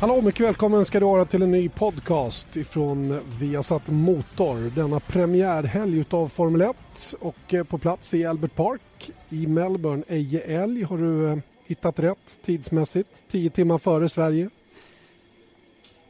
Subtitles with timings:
[0.00, 4.70] Hallå, mycket välkommen ska du vara till en ny podcast ifrån Viasat Motor.
[4.74, 6.76] Denna premiärhelg utav Formel 1
[7.20, 10.82] och eh, på plats i Albert Park i Melbourne, Eje Älg.
[10.82, 13.08] Har du eh, hittat rätt tidsmässigt?
[13.28, 14.50] Tio timmar före Sverige?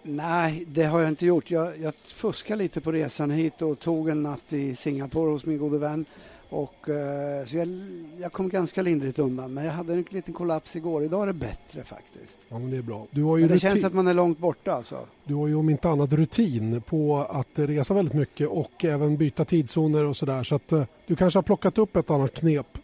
[0.03, 1.51] Nej, det har jag inte gjort.
[1.51, 5.59] Jag, jag fuskade lite på resan hit och tog en natt i Singapore hos min
[5.59, 6.05] gode vän
[6.51, 7.69] och, eh, så jag,
[8.19, 11.05] jag, kom ganska lindrigt undan, men jag hade en liten kollaps igår.
[11.05, 12.39] Idag är det bättre faktiskt.
[12.49, 13.07] Ja, men det är bra.
[13.11, 13.71] Du har ju men det rutin.
[13.71, 14.99] känns att man är långt borta alltså.
[15.25, 19.45] Du har ju om inte annat rutin på att resa väldigt mycket och även byta
[19.45, 20.45] tidszoner och sådär.
[20.45, 22.79] Så att eh, du kanske har plockat upp ett annat knep.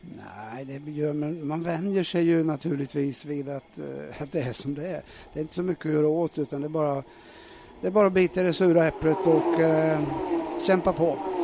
[0.00, 1.46] Nej, det gör man.
[1.46, 5.02] Man vänjer sig ju naturligtvis vid att, eh, att det är som det är.
[5.32, 7.02] Det är inte så mycket att göra åt utan det är bara,
[7.80, 10.00] det är bara att bita i det sura äpplet och eh,
[10.66, 11.35] kämpa på.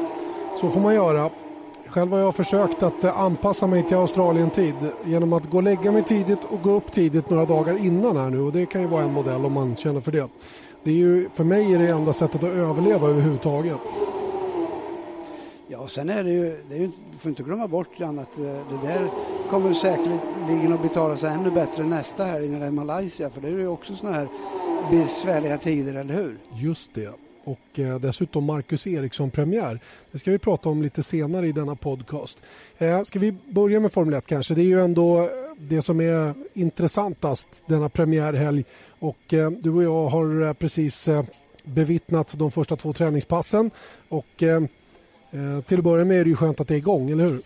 [0.63, 1.31] Så får man göra.
[1.87, 5.93] Själv har jag försökt att eh, anpassa mig till Australien-tid genom att gå och lägga
[5.93, 8.87] mig tidigt och gå upp tidigt några dagar innan här nu och det kan ju
[8.87, 10.29] vara en modell om man känner för det.
[10.83, 13.77] Det är ju, för mig är det enda sättet att överleva överhuvudtaget.
[15.69, 18.39] Ja, och sen är det ju, det är ju, får inte glömma bort Jan, att
[18.39, 19.09] eh, det där
[19.51, 23.49] kommer säkerligen att betala sig ännu bättre nästa helg när det är Malaysia, för det
[23.49, 24.29] är ju också sådana här
[24.91, 26.39] besvärliga tider, eller hur?
[26.55, 29.81] Just det och eh, dessutom Marcus Eriksson-premiär.
[30.13, 32.39] Det ska vi prata om lite senare i denna podcast.
[32.79, 34.55] Eh, ska vi börja med Formel 1 kanske?
[34.55, 38.65] Det är ju ändå eh, det som är intressantast denna premiärhelg
[38.99, 41.25] och eh, du och jag har eh, precis eh,
[41.65, 43.71] bevittnat de första två träningspassen
[44.09, 44.27] och
[45.67, 47.43] till att börja med är det ju skönt att det är igång, eller hur?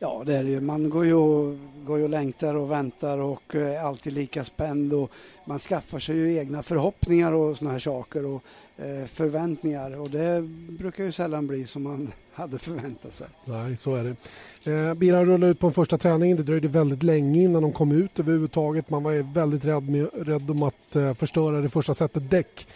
[0.00, 0.60] Ja, det är det ju.
[0.60, 4.44] Man går ju och, går ju och längtar och väntar och eh, är alltid lika
[4.44, 5.10] spänd och
[5.44, 8.42] man skaffar sig ju egna förhoppningar och såna här saker och
[8.76, 13.26] eh, förväntningar och det brukar ju sällan bli som man hade förväntat sig.
[13.44, 14.72] Nej, så är det.
[14.72, 16.36] Eh, bilar rullade ut på en första träning.
[16.36, 18.90] Det dröjde väldigt länge innan de kom ut överhuvudtaget.
[18.90, 22.66] Man var väldigt rädd, med, rädd om att eh, förstöra det första sättet däck.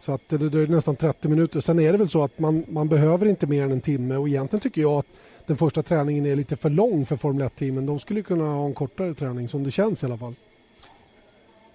[0.00, 1.60] Så att det dröjde nästan 30 minuter.
[1.60, 4.28] Sen är det väl så att man, man behöver inte mer än en timme och
[4.28, 5.06] egentligen tycker jag att
[5.46, 7.86] den första träningen är lite för lång för Formel 1-teamen.
[7.86, 10.34] De skulle kunna ha en kortare träning som det känns i alla fall.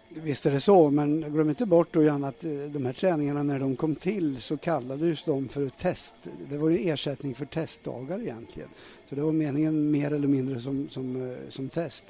[0.10, 3.44] Visst är det så, men glöm inte bort då Jan att eh, de här träningarna
[3.44, 6.16] när de kom till så kallades de för test.
[6.50, 8.70] Det var ju ersättning för testdagar egentligen.
[9.10, 12.06] Så det var meningen mer eller mindre som, som, eh, som test.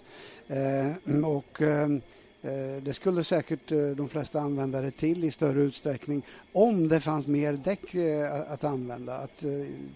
[0.47, 1.87] Eh, och Eh,
[2.47, 6.99] Eh, det skulle säkert eh, de flesta använda det till i större utsträckning om det
[6.99, 9.43] fanns mer däck eh, att använda, att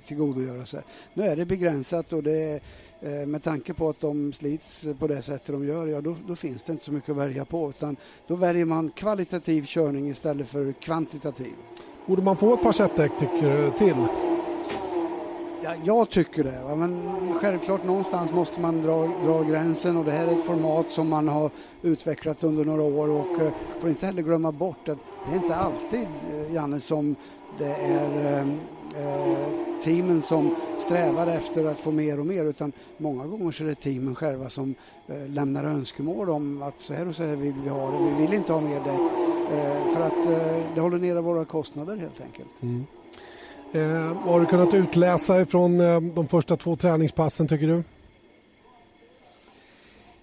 [0.05, 0.81] tillgodogöra sig.
[1.13, 2.63] Nu är det begränsat och det
[3.27, 6.63] med tanke på att de slits på det sättet de gör, ja då, då, finns
[6.63, 7.95] det inte så mycket att välja på utan
[8.27, 11.53] då väljer man kvalitativ körning istället för kvantitativ.
[12.07, 14.30] Borde man få ett par setdäck tycker du till?
[15.63, 16.63] Ja, jag tycker det.
[16.63, 16.75] Va?
[16.75, 17.01] Men
[17.33, 21.27] självklart någonstans måste man dra, dra gränsen och det här är ett format som man
[21.27, 21.49] har
[21.81, 25.55] utvecklat under några år och eh, får inte heller glömma bort att det är inte
[25.55, 27.15] alltid, eh, Janne, som
[27.57, 28.47] det är eh,
[29.03, 29.37] eh
[29.83, 33.75] teamen som strävar efter att få mer och mer utan många gånger så är det
[33.75, 34.75] teamen själva som
[35.07, 38.21] eh, lämnar önskemål om att så här och så här vill vi ha det, vi
[38.21, 38.99] vill inte ha mer det
[39.57, 42.61] eh, för att eh, det håller nere våra kostnader helt enkelt.
[42.61, 42.85] Mm.
[43.73, 47.83] Eh, vad har du kunnat utläsa från eh, de första två träningspassen tycker du?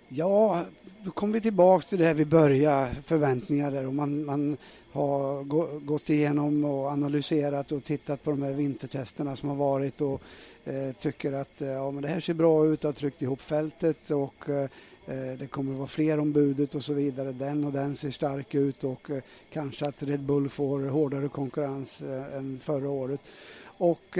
[0.08, 0.64] Ja,
[1.04, 4.56] då kommer vi tillbaka till det här vi började, förväntningar där och man, man
[4.92, 5.44] har
[5.80, 10.22] gått igenom och analyserat och tittat på de här vintertesterna som har varit och
[10.64, 14.10] eh, tycker att eh, ja, men det här ser bra ut, har tryckt ihop fältet
[14.10, 14.68] och eh,
[15.08, 17.32] Eh, det kommer att vara fler om budet och så vidare.
[17.32, 22.00] Den och den ser stark ut och eh, kanske att Red Bull får hårdare konkurrens
[22.00, 23.20] eh, än förra året.
[23.80, 24.18] Och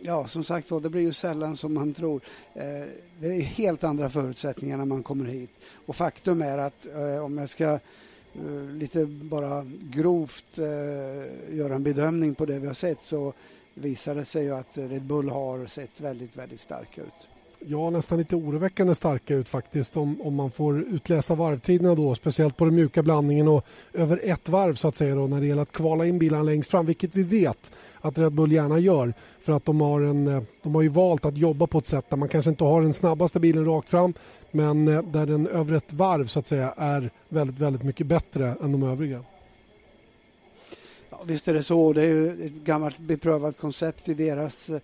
[0.00, 2.20] ja, som sagt det blir ju sällan som man tror.
[3.20, 5.50] Det är helt andra förutsättningar när man kommer hit.
[5.86, 6.86] Och faktum är att
[7.22, 7.78] om jag ska
[8.72, 10.58] lite bara grovt
[11.50, 13.32] göra en bedömning på det vi har sett så
[13.74, 17.28] visar det sig ju att Red Bull har sett väldigt, väldigt starka ut
[17.66, 22.56] ja, nästan lite oroväckande starka ut faktiskt om, om man får utläsa varvtiderna då, speciellt
[22.56, 25.62] på den mjuka blandningen och över ett varv så att säga då, när det gäller
[25.62, 29.52] att kvala in bilarna längst fram, vilket vi vet att Red Bull gärna gör för
[29.52, 32.16] att de har, en, eh, de har ju valt att jobba på ett sätt där
[32.16, 34.14] man kanske inte har den snabbaste bilen rakt fram
[34.50, 38.54] men eh, där den över ett varv så att säga är väldigt, väldigt mycket bättre
[38.62, 39.24] än de övriga.
[41.10, 41.92] Ja, visst är det så.
[41.92, 44.80] Det är ju ett gammalt beprövat koncept i deras eh,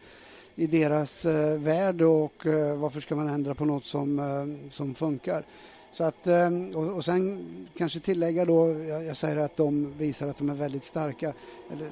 [0.59, 4.95] i deras eh, värld och eh, varför ska man ändra på något som, eh, som
[4.95, 5.45] funkar?
[5.93, 7.47] Så att, eh, och, och sen
[7.77, 11.33] kanske tillägga då, jag, jag, säger att de visar att de är väldigt starka.
[11.73, 11.91] Eller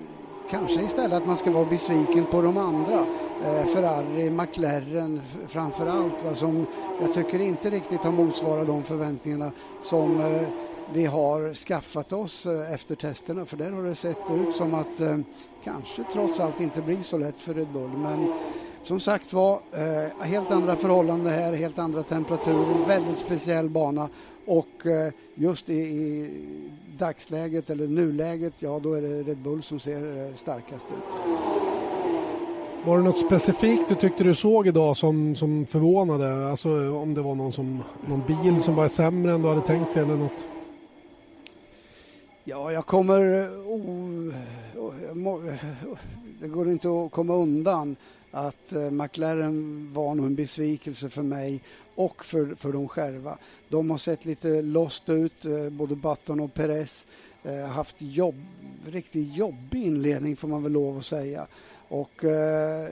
[0.51, 3.07] kanske istället att man ska vara besviken på de andra.
[3.45, 6.67] Eh, Ferrari, McLaren framför allt, va, som
[7.01, 9.51] jag tycker inte riktigt har motsvarat de förväntningarna
[9.83, 10.49] som eh,
[10.93, 13.45] vi har skaffat oss eh, efter testerna.
[13.45, 15.19] För där har det sett ut som att eh,
[15.65, 17.91] kanske trots allt inte blir så lätt för Red Bull.
[17.97, 18.33] Men
[18.83, 24.09] som sagt var, eh, helt andra förhållanden här, helt andra temperaturer, väldigt speciell bana
[24.47, 26.31] och eh, just i, i,
[26.99, 31.37] dagsläget eller nuläget, ja då är det Red Bull som ser eh, starkast ut.
[32.85, 36.51] Var det något specifikt du tyckte du såg idag som, som förvånade?
[36.51, 39.95] Alltså om det var någon, som, någon bil som var sämre än du hade tänkt
[39.95, 40.56] dig eller något?
[42.49, 43.49] Ja, jag kommer...
[43.67, 44.35] Oh,
[44.77, 45.49] oh,
[46.41, 47.97] det går inte att komma undan
[48.31, 51.63] att eh, McLaren var nog en besvikelse för mig
[51.95, 53.39] och för, för dem själva.
[53.69, 57.07] De har sett lite lost ut, eh, både Button och Perez.
[57.43, 58.45] Eh, haft jobb,
[58.87, 61.47] riktigt jobbig inledning får man väl lov att säga.
[61.89, 62.89] Och eh,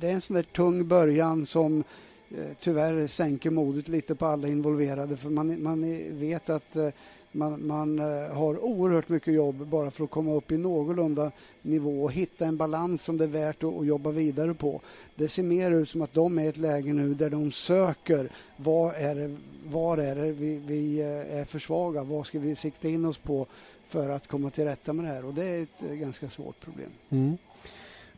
[0.00, 1.84] det är en sån där tung början som
[2.30, 6.88] eh, tyvärr sänker modet lite på alla involverade för man, man vet att eh,
[7.34, 11.30] man, man eh, har oerhört mycket jobb bara för att komma upp i någorlunda
[11.62, 14.80] nivå och hitta en balans som det är värt att, att jobba vidare på.
[15.14, 18.30] Det ser mer ut som att de är i ett läge nu där de söker
[18.56, 19.36] vad är det,
[19.66, 23.18] var är det vi, vi eh, är för svaga, vad ska vi sikta in oss
[23.18, 23.46] på
[23.86, 26.60] för att komma till rätta med det här och det är ett eh, ganska svårt
[26.60, 26.90] problem.
[27.10, 27.36] Mm.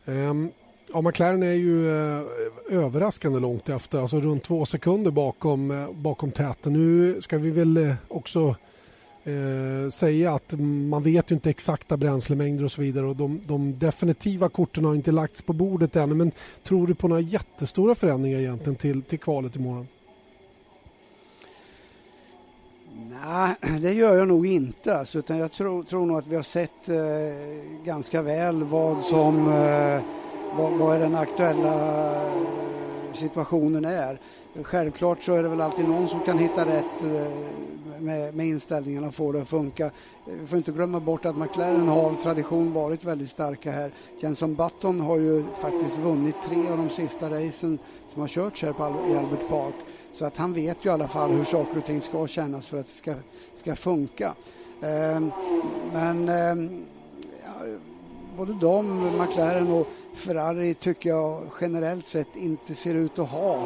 [0.05, 0.51] Um.
[0.93, 2.23] Ja, McLaren är ju eh,
[2.69, 6.73] överraskande långt efter, alltså runt två sekunder bakom, eh, bakom täten.
[6.73, 8.55] Nu ska vi väl eh, också
[9.27, 10.53] eh, säga att
[10.89, 14.95] man vet ju inte exakta bränslemängder och så vidare och de, de, definitiva korten har
[14.95, 16.31] inte lagts på bordet ännu men
[16.63, 19.87] tror du på några jättestora förändringar egentligen till, till kvalet imorgon?
[23.25, 24.97] Nej, det gör jag nog inte.
[24.97, 26.95] Alltså, utan jag tror, tror nog att vi har sett eh,
[27.85, 30.01] ganska väl vad som eh,
[30.57, 32.15] vad, vad den aktuella
[33.13, 34.19] situationen är.
[34.63, 37.47] Självklart så är det väl alltid någon som kan hitta rätt eh,
[37.99, 39.91] med, med inställningarna och få det att funka.
[40.25, 43.91] Vi får inte glömma bort att McLaren har av tradition varit väldigt starka här.
[44.19, 47.79] Jenson Button har ju faktiskt vunnit tre av de sista racen
[48.13, 49.75] som har körts här på, i Albert Park.
[50.13, 52.77] Så att han vet ju i alla fall hur saker och ting ska kännas för
[52.77, 53.13] att det ska,
[53.55, 54.35] ska funka.
[54.81, 55.21] Eh,
[55.93, 56.73] men eh,
[58.37, 63.65] både de, McLaren och Ferrari tycker jag generellt sett inte ser ut att ha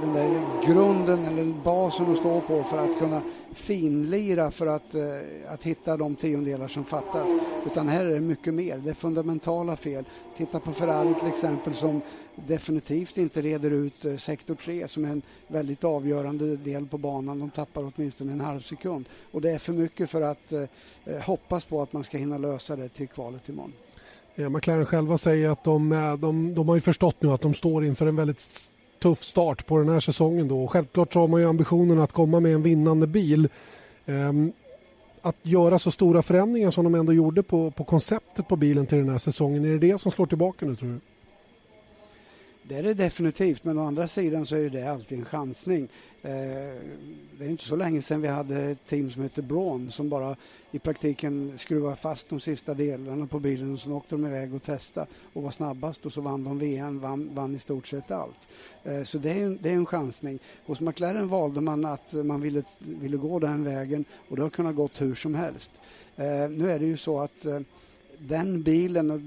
[0.00, 3.22] den där grunden eller basen att stå på för att kunna
[3.52, 7.30] finlira för att, eh, att hitta de tiondelar som fattas.
[7.66, 8.78] Utan här är det mycket mer.
[8.78, 10.04] Det är fundamentala fel.
[10.36, 12.00] Titta på Ferrari till exempel som
[12.34, 17.38] definitivt inte reder ut eh, sektor 3 som är en väldigt avgörande del på banan.
[17.38, 19.08] De tappar åtminstone en halv sekund.
[19.32, 20.64] Och det är för mycket för att eh,
[21.24, 23.72] hoppas på att man ska hinna lösa det till kvalet imorgon.
[24.38, 27.54] Eh, McLaren själva säger att de, eh, de, de har ju förstått nu att de
[27.54, 30.48] står inför en väldigt tuff start på den här säsongen.
[30.48, 30.66] Då.
[30.66, 33.48] Självklart så har man ju ambitionen att komma med en vinnande bil.
[34.06, 34.52] Ehm,
[35.22, 38.98] att göra så stora förändringar som de ändå gjorde på, på konceptet på bilen till
[38.98, 41.00] den här säsongen, är det det som slår tillbaka nu tror du?
[42.68, 45.88] Det är det definitivt, men å andra sidan så är det alltid en chansning.
[46.22, 46.30] Eh,
[47.38, 50.36] det är inte så länge sedan vi hade ett team som hette Braun som bara
[50.70, 54.62] i praktiken skruvade fast de sista delarna på bilen och sen åkte de iväg och
[54.62, 58.48] testade och var snabbast och så vann de VM, vann, vann i stort sett allt.
[58.84, 60.38] Eh, så det är, en, det är en chansning.
[60.66, 64.76] Hos McLaren valde man att man ville, ville gå den vägen och det har kunnat
[64.76, 65.80] gått hur som helst.
[66.16, 67.60] Eh, nu är det ju så att eh,
[68.18, 69.20] den bilen, och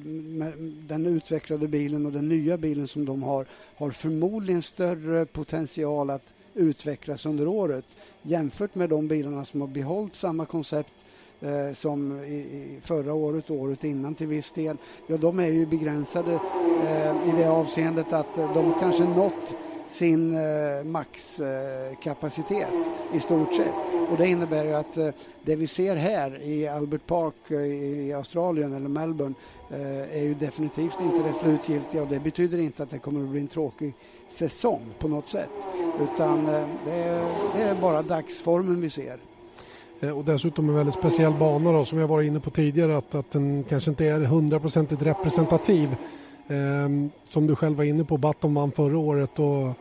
[0.87, 3.45] den utvecklade bilen och den nya bilen som de har
[3.75, 7.85] har förmodligen större potential att utvecklas under året
[8.21, 10.93] jämfört med de bilarna som har behållit samma koncept
[11.41, 14.77] eh, som i, i förra året och året innan till viss del.
[15.07, 16.33] Ja, de är ju begränsade
[16.85, 19.55] eh, i det avseendet att de kanske nått
[19.91, 22.67] sin eh, maxkapacitet
[23.13, 23.73] i stort sett.
[24.11, 25.09] Och det innebär ju att eh,
[25.43, 29.35] det vi ser här i Albert Park eh, i Australien eller Melbourne
[29.69, 33.29] eh, är ju definitivt inte det slutgiltiga och det betyder inte att det kommer att
[33.29, 33.93] bli en tråkig
[34.29, 35.49] säsong på något sätt.
[36.01, 39.17] Utan eh, det är, det, är, bara dagsformen vi ser.
[39.99, 43.15] Eh, och dessutom en väldigt speciell bana då, som jag var inne på tidigare att,
[43.15, 45.95] att den kanske inte är hundraprocentigt representativ
[46.51, 49.73] Ehm, som du själv var inne på, Button vann förra året och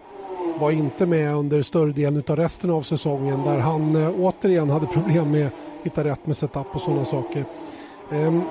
[0.61, 4.87] var inte med under större delen av resten av säsongen där han eh, återigen hade
[4.87, 7.45] problem med att hitta rätt med setup och sådana saker.
[8.13, 8.43] Ehm,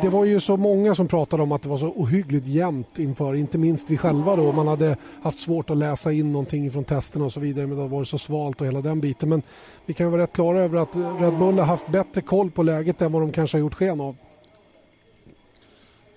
[0.00, 3.34] det var ju så många som pratade om att det var så ohyggligt jämnt inför,
[3.34, 4.52] inte minst vi själva då.
[4.52, 7.82] Man hade haft svårt att läsa in någonting från testerna och så vidare men det
[7.82, 9.28] har varit så svalt och hela den biten.
[9.28, 9.42] Men
[9.86, 13.02] vi kan vara rätt klara över att Red Bull har haft bättre koll på läget
[13.02, 14.16] än vad de kanske har gjort sken av.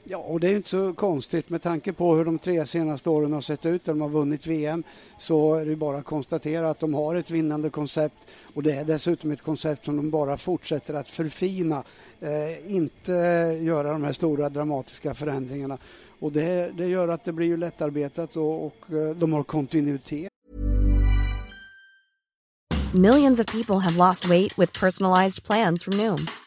[0.03, 3.33] Ja, och det är inte så konstigt med tanke på hur de tre senaste åren
[3.33, 3.85] har sett ut.
[3.85, 4.83] Där de har vunnit VM
[5.19, 8.15] så är det bara att konstatera att de har ett vinnande koncept
[8.53, 11.83] och det är dessutom ett koncept som de bara fortsätter att förfina.
[12.19, 13.11] Eh, inte
[13.61, 15.77] göra de här stora dramatiska förändringarna.
[16.19, 20.31] Och det, det gör att det blir ju lättarbetat och, och eh, de har kontinuitet.
[22.93, 26.40] Millions of people have lost weight with personalized plans from Noom.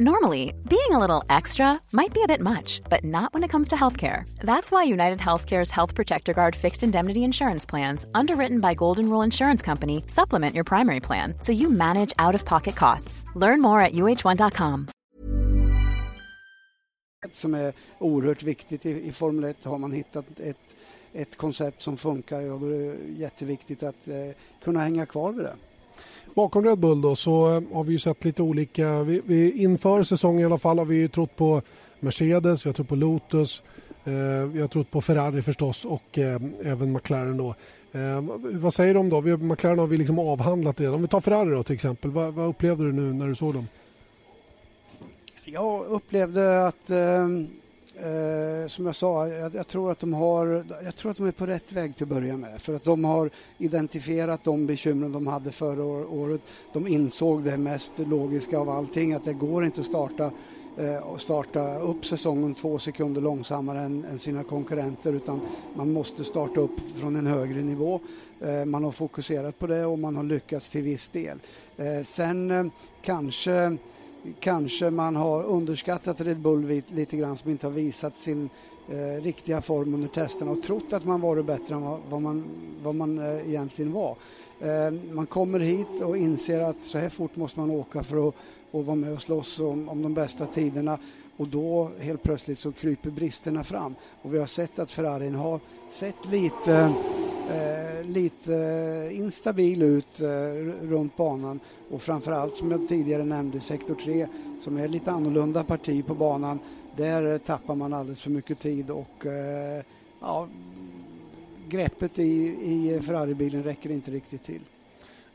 [0.00, 3.68] Normally, being a little extra might be a bit much, but not when it comes
[3.68, 4.24] to healthcare.
[4.40, 9.22] That's why United Healthcare's Health Protector Guard fixed indemnity insurance plans, underwritten by Golden Rule
[9.22, 13.24] Insurance Company, supplement your primary plan so you manage out of pocket costs.
[13.36, 14.88] Learn more at uh1.com.
[17.32, 20.76] Som är oerhört viktigt i, i Formel 1 har man hittat ett,
[21.12, 24.14] ett koncept som funkar, ja, då är det jätteviktigt att eh,
[24.64, 25.56] kunna hänga kvar vid det.
[26.34, 30.02] Bakom Red Bull då så eh, har vi ju sett lite olika, vi, vi inför
[30.02, 31.62] säsongen i alla fall har vi ju trott på
[32.00, 33.62] Mercedes, vi har trott på Lotus,
[34.04, 34.12] eh,
[34.52, 37.54] vi har trott på Ferrari förstås och eh, även McLaren då.
[37.92, 39.20] Eh, vad säger de då?
[39.20, 40.94] Vi, McLaren har vi liksom avhandlat redan.
[40.94, 43.54] Om vi tar Ferrari då till exempel, vad, vad upplevde du nu när du såg
[43.54, 43.68] dem?
[45.44, 47.28] Jag upplevde att eh,
[47.96, 51.32] eh, som jag sa, jag, jag, tror att de har, jag tror att de är
[51.32, 52.60] på rätt väg till att börja med.
[52.60, 56.40] För att de har identifierat de bekymren de hade förra året.
[56.72, 60.30] De insåg det mest logiska av allting, att det går inte att starta
[60.76, 65.40] eh, starta upp säsongen två sekunder långsammare än, än, sina konkurrenter utan
[65.74, 68.00] man måste starta upp från en högre nivå.
[68.40, 71.38] Eh, man har fokuserat på det och man har lyckats till viss del.
[71.76, 72.66] Eh, sen eh,
[73.02, 73.76] kanske
[74.40, 78.50] kanske man har underskattat Red Bull lite grann som inte har visat sin
[78.88, 82.44] eh, riktiga form under testerna och trott att man varit bättre än vad, vad man,
[82.82, 84.16] vad man eh, egentligen var.
[84.60, 88.34] Eh, man kommer hit och inser att så här fort måste man åka för att
[88.74, 90.98] och vara med och slåss om, om de bästa tiderna
[91.36, 93.94] och då helt plötsligt så kryper bristerna fram.
[94.22, 96.92] Och vi har sett att Ferrarin har sett lite
[97.50, 98.52] eh, lite
[99.12, 100.26] instabil ut eh,
[100.86, 101.60] runt banan
[101.90, 104.26] och framförallt som jag tidigare nämnde sektor 3
[104.60, 106.58] som är lite annorlunda parti på banan.
[106.96, 109.82] Där tappar man alldeles för mycket tid och eh,
[110.20, 110.48] ja,
[111.68, 112.22] greppet i,
[112.62, 114.60] i Ferrari-bilen räcker inte riktigt till.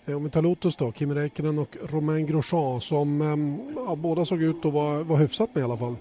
[0.06, 4.25] Eh, om vi tar Lotus då, Kimi Räikkönen och Romain Grosjean som eh, ja, båda
[4.25, 5.96] såg ut att vara, vara hyfsat med i alla fall.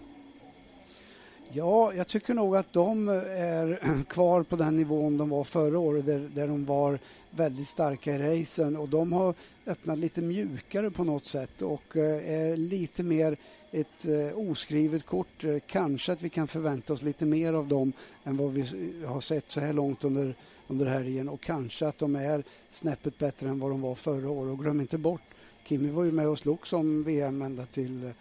[1.52, 5.78] Ja, jag tycker nog att de eh, är kvar på den nivån de var förra
[5.78, 6.98] året där, där de var
[7.30, 9.34] väldigt starka i racen och de har
[9.66, 13.36] öppnat lite mjukare på något sätt och eh, är lite mer
[13.70, 15.44] ett eh, oskrivet kort.
[15.66, 17.92] Kanske att vi kan förvänta oss lite mer av dem
[18.24, 18.62] än vad vi
[19.06, 20.34] har sett så här långt under,
[20.66, 24.52] under helgen och kanske att de är snäppet bättre än vad de var förra året.
[24.52, 25.22] Och glöm inte bort,
[25.64, 28.12] Kimi var ju med och slogs om VM ända till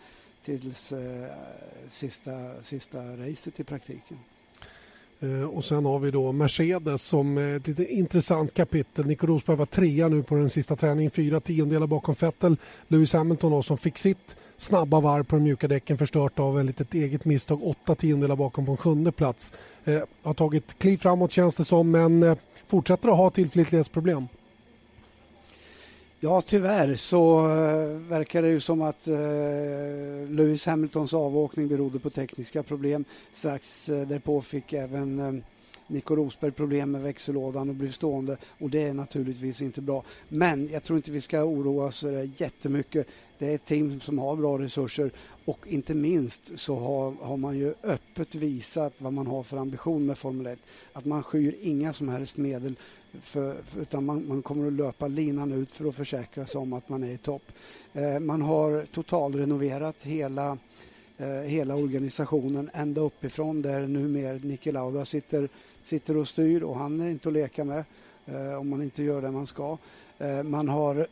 [0.48, 1.00] tills eh,
[1.90, 2.32] sista,
[2.64, 4.18] sista racet i praktiken.
[5.20, 9.06] Eh, och sen har vi då Mercedes som eh, ett lite intressant kapitel.
[9.06, 12.58] Nico Rosberg var trea nu på den sista träningen, fyra tiondelar bakom Vettel.
[12.88, 16.66] Lewis Hamilton då, som fick sitt snabba varv på de mjuka däcken förstört av ett
[16.66, 19.52] litet eget misstag, åtta tiondelar bakom på en sjunde plats.
[19.86, 22.38] Eh, har tagit kliv framåt känns det som, men eh,
[22.68, 24.28] fortsätter att ha tillförlitlighetsproblem.
[26.20, 29.16] Ja, tyvärr så eh, verkar det ju som att eh,
[30.30, 33.06] Lewis Hamiltons avåkning berodde på tekniska problem.
[33.34, 35.44] Strax eh, därpå fick även
[35.88, 40.04] Nico Rosberg problem med växellådan och blev stående och det är naturligtvis inte bra.
[40.30, 42.06] Men jag tror inte vi ska oroa oss
[42.38, 43.08] jättemycket.
[43.38, 45.12] Det är ett team som har bra resurser
[45.46, 50.06] och inte minst så har, har man ju öppet visat vad man har för ambition
[50.06, 50.60] med Formel 1.
[50.94, 52.76] Att man skyr inga som helst medel
[53.22, 56.74] för, för, utan man, man, kommer att löpa linan ut för att försäkra sig om
[56.74, 57.52] att man är i topp.
[57.94, 60.58] Eh, man har totalrenoverat hela,
[61.18, 65.50] eh, hela organisationen ända uppifrån där numera Niki Lauda sitter,
[65.84, 67.84] sitter och styr och han är inte att leka med
[68.26, 69.78] eh, om man inte gör det man ska.
[70.18, 71.08] Eh, man har,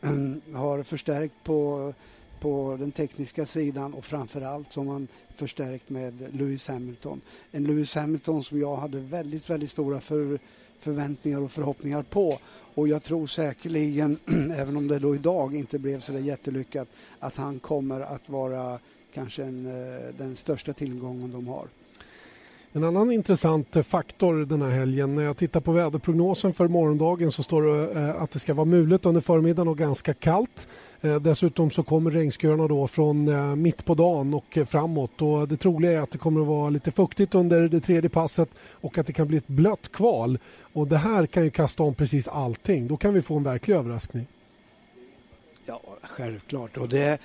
[0.56, 1.92] har förstärkt på
[2.40, 7.20] på den tekniska sidan och framförallt som har man förstärkt med Lewis Hamilton.
[7.52, 10.38] En Lewis Hamilton som jag hade väldigt, väldigt stora för,
[10.80, 12.38] förväntningar och förhoppningar på.
[12.74, 14.18] Och jag tror säkerligen,
[14.56, 18.78] även om det då idag inte blev så jättelyckat, att han kommer att vara
[19.14, 21.68] kanske en, eh, den största tillgången de har.
[22.76, 27.30] En annan intressant eh, faktor den här helgen, när jag tittar på väderprognosen för morgondagen
[27.30, 30.68] så står det eh, att det ska vara mulet under förmiddagen och ganska kallt.
[31.00, 35.92] Eh, dessutom så kommer regnskurarna då från mitt på dagen och framåt och det troliga
[35.92, 39.12] är att det kommer att vara lite fuktigt under det tredje passet och att det
[39.12, 40.38] kan bli ett blött kval.
[40.72, 42.86] Och det här kan ju kasta om precis allting.
[42.86, 44.26] Då kan vi få en verklig överraskning.
[45.66, 46.76] Ja, självklart.
[46.76, 47.18] Och det,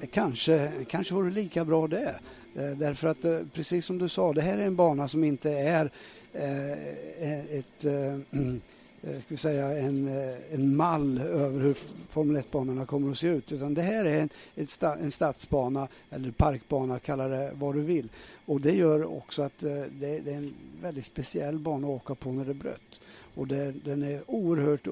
[0.00, 2.14] det kanske, kanske vore lika bra det.
[2.56, 5.50] Eh, därför att eh, precis som du sa, det här är en bana som inte
[5.50, 5.90] är
[6.32, 7.80] eh, ett
[9.00, 10.08] ska vi säga, en,
[10.50, 11.74] en mall över hur
[12.08, 13.52] Formel 1-banorna kommer att se ut.
[13.52, 14.28] Utan det här är en,
[15.00, 18.08] en stadsbana eller parkbana, kalla det vad du vill.
[18.46, 19.88] Och det gör också att det,
[20.24, 23.00] det är en väldigt speciell bana att åka på när det är blött
[23.36, 24.86] och det, den är oerhört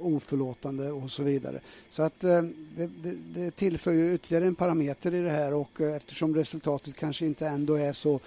[0.00, 1.60] oförlåtande och så vidare.
[1.90, 2.42] Så att eh,
[2.76, 6.96] det, det, det tillför ju ytterligare en parameter i det här och eh, eftersom resultatet
[6.96, 8.20] kanske inte ändå är så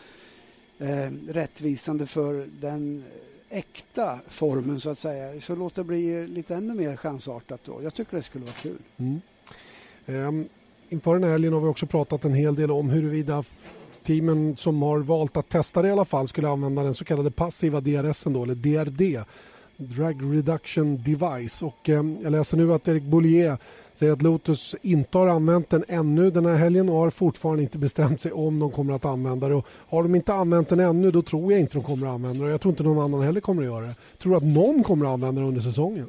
[0.77, 3.03] eh, rättvisande för den
[3.49, 7.83] äkta formen så att säga så låt det bli lite ännu mer chansartat då.
[7.83, 8.77] Jag tycker det skulle vara kul.
[8.97, 9.21] Mm.
[10.05, 10.49] Um,
[10.89, 13.43] inför den här helgen har vi också pratat en hel del om huruvida
[14.03, 17.31] teamen som har valt att testa det i alla fall skulle använda den så kallade
[17.31, 19.23] passiva DRS då, eller DRD
[19.83, 21.61] Drag Reduction Device.
[21.61, 23.57] Och, eh, jag läser nu att Eric Boulier
[23.93, 27.77] säger att Lotus inte har använt den ännu den här helgen och har fortfarande inte
[27.77, 29.55] bestämt sig om de kommer att använda det.
[29.55, 32.45] Och har de inte använt den ännu då tror jag inte de kommer att använda
[32.45, 32.51] det.
[32.51, 33.87] Jag tror inte någon annan heller kommer att göra det.
[34.11, 36.07] Jag tror att någon kommer att använda det under säsongen.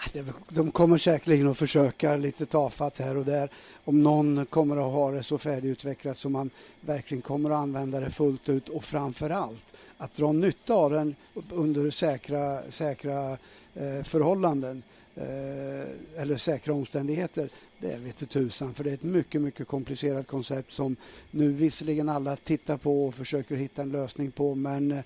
[0.00, 3.50] Ah, de kommer säkerligen att försöka lite tafatt här och där.
[3.84, 6.50] Om någon kommer att ha det så färdigutvecklat så man
[6.80, 9.64] verkligen kommer att använda det fullt ut och framför allt
[9.96, 11.14] att dra nytta av den
[11.50, 13.32] under säkra, säkra
[13.74, 14.82] eh, förhållanden
[15.14, 18.74] eh, eller säkra omständigheter, det vet tusan.
[18.74, 20.96] För det är ett mycket, mycket komplicerat koncept som
[21.30, 25.02] nu visserligen alla tittar på och försöker hitta en lösning på men eh,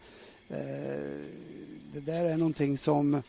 [1.92, 3.22] det där är någonting som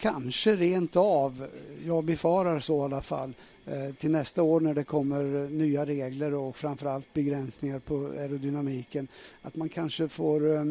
[0.00, 1.46] kanske rent av,
[1.86, 3.34] jag befarar så i alla fall,
[3.66, 9.08] eh, till nästa år när det kommer nya regler och framförallt begränsningar på aerodynamiken,
[9.42, 10.62] att man kanske får, eh,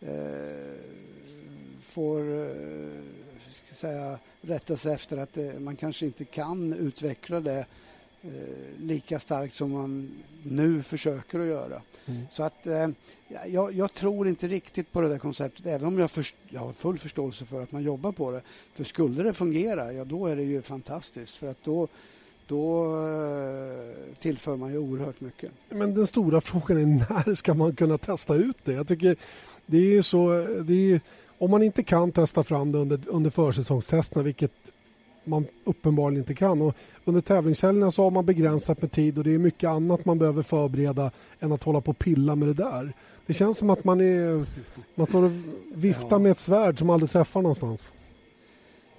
[0.00, 0.74] eh
[1.80, 2.48] får eh,
[3.52, 7.66] ska säga, rätta sig efter att det, man kanske inte kan utveckla det
[8.24, 10.10] Eh, lika starkt som man
[10.42, 11.82] nu försöker att göra.
[12.06, 12.22] Mm.
[12.30, 12.88] Så att eh,
[13.46, 16.72] jag, jag, tror inte riktigt på det där konceptet, även om jag, först, jag har
[16.72, 18.42] full förståelse för att man jobbar på det.
[18.74, 21.36] För skulle det fungera, ja då är det ju fantastiskt.
[21.36, 21.88] För att då,
[22.46, 25.52] då eh, tillför man ju oerhört mycket.
[25.68, 28.72] Men den stora frågan är när ska man kunna testa ut det?
[28.72, 29.16] Jag tycker
[29.66, 30.46] det är så...
[30.62, 31.00] Det är,
[31.38, 34.72] om man inte kan testa fram det under, under försäsongstesterna, vilket
[35.26, 36.62] man uppenbarligen inte kan.
[36.62, 40.18] Och under tävlingshelgerna så har man begränsat med tid och det är mycket annat man
[40.18, 41.10] behöver förbereda
[41.40, 42.92] än att hålla på och pilla med det där.
[43.26, 44.46] Det känns som att man, är,
[44.94, 45.32] man står och
[45.74, 47.90] viftar med ett svärd som aldrig träffar någonstans.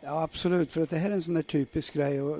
[0.02, 0.72] Ja, absolut.
[0.72, 2.22] För att det här är en sån där typisk grej.
[2.22, 2.38] Och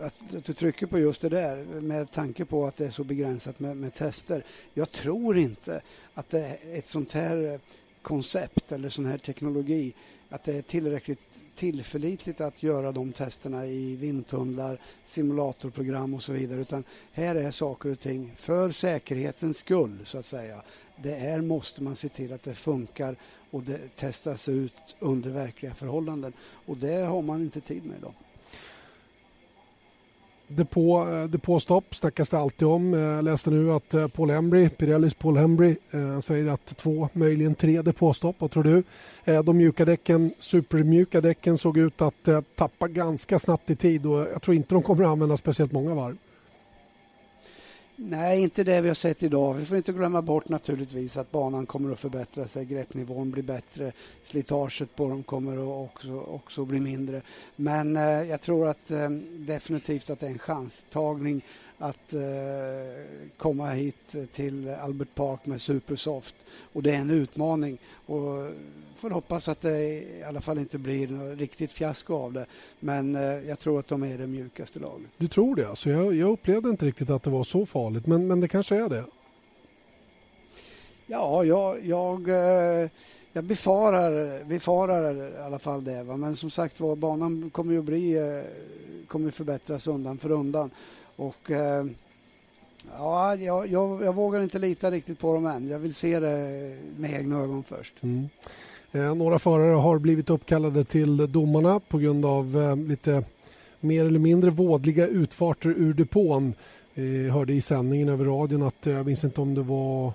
[0.00, 3.04] att, att, du trycker på just det där med tanke på att det är så
[3.04, 4.44] begränsat med, med tester.
[4.74, 5.82] Jag tror inte
[6.14, 7.60] att det ett sånt här
[8.02, 9.94] koncept eller sån här teknologi
[10.30, 16.60] att det är tillräckligt tillförlitligt att göra de testerna i vindtunnlar, simulatorprogram och så vidare.
[16.60, 20.62] Utan här är saker och ting för säkerhetens skull, så att säga.
[20.96, 23.16] Det här måste man se till att det funkar
[23.50, 26.32] och det testas ut under verkliga förhållanden.
[26.66, 28.14] Och det har man inte tid med idag.
[30.52, 32.94] Depå, eh, depåstopp snackas det alltid om.
[32.94, 35.76] Eh, jag läste nu att eh, Paul Hembry, Pirellis Paul Hembry
[36.22, 38.36] säger att två, möjligen tre depåstopp.
[38.38, 38.82] Vad tror du?
[39.42, 44.42] De mjuka däcken, supermjuka däcken såg ut att tappa ganska snabbt i tid och jag
[44.42, 46.16] tror inte de kommer att använda speciellt många varv.
[48.02, 49.54] Nej, inte det vi har sett idag.
[49.54, 53.92] Vi får inte glömma bort naturligtvis att banan kommer att förbättra sig, greppnivån blir bättre,
[54.24, 57.22] slitaget på dem kommer att också, också bli mindre.
[57.56, 61.42] Men eh, jag tror att eh, definitivt att det är en chanstagning
[61.80, 62.20] att eh,
[63.36, 66.34] komma hit till Albert Park med Supersoft.
[66.72, 67.78] Och det är en utmaning.
[68.06, 68.52] Och
[68.94, 72.46] får hoppas att det i alla fall inte blir något riktigt fiasko av det.
[72.80, 75.06] Men eh, jag tror att de är det mjukaste laget.
[75.16, 75.68] Du tror det?
[75.68, 78.76] Alltså jag, jag upplevde inte riktigt att det var så farligt, men, men det kanske
[78.76, 79.04] är det?
[81.06, 82.90] Ja, jag, jag, eh,
[83.32, 86.02] jag befarar, befarar i alla fall det.
[86.02, 86.16] Va?
[86.16, 90.70] Men som sagt var, banan kommer ju att bli, eh, kommer förbättras undan för undan.
[91.20, 91.86] Och, eh,
[92.92, 95.68] ja, jag, jag, jag, vågar inte lita riktigt på dem än.
[95.68, 98.02] Jag vill se det med egna ögon först.
[98.02, 98.28] Mm.
[98.92, 103.24] Eh, några förare har blivit uppkallade till domarna på grund av eh, lite
[103.80, 106.54] mer eller mindre vådliga utfarter ur depån.
[106.94, 110.12] Vi eh, hörde i sändningen över radion att eh, jag minns inte om det var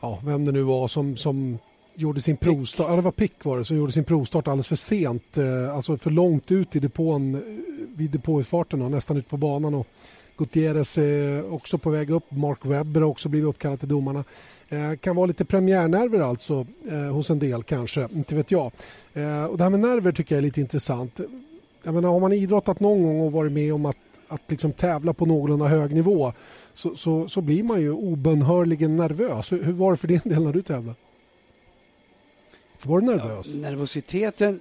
[0.00, 1.58] ja, vem det nu var som, som
[2.00, 5.38] gjorde sin provstart, det var Pick var det, som gjorde sin provstart alldeles för sent,
[5.74, 7.42] alltså för långt ut i depån
[7.96, 9.74] vid depåutfarten, nästan ut på banan.
[9.74, 9.86] Och
[10.40, 14.24] Gutierrez är också på väg upp, Mark Webber har också blivit uppkallad till domarna.
[14.68, 18.72] Eh, kan vara lite premiärnerver alltså eh, hos en del kanske, inte vet jag.
[19.12, 21.20] Eh, och det här med nerver tycker jag är lite intressant.
[21.82, 23.96] Jag menar, har man idrottat någon gång och varit med om att,
[24.28, 26.32] att liksom tävla på någorlunda hög nivå
[26.74, 29.52] så, så, så blir man ju obönhörligen nervös.
[29.52, 30.98] Hur, hur var det för din del när du tävlade?
[32.86, 33.46] Var du nervös?
[33.46, 34.60] Ja, nervositeten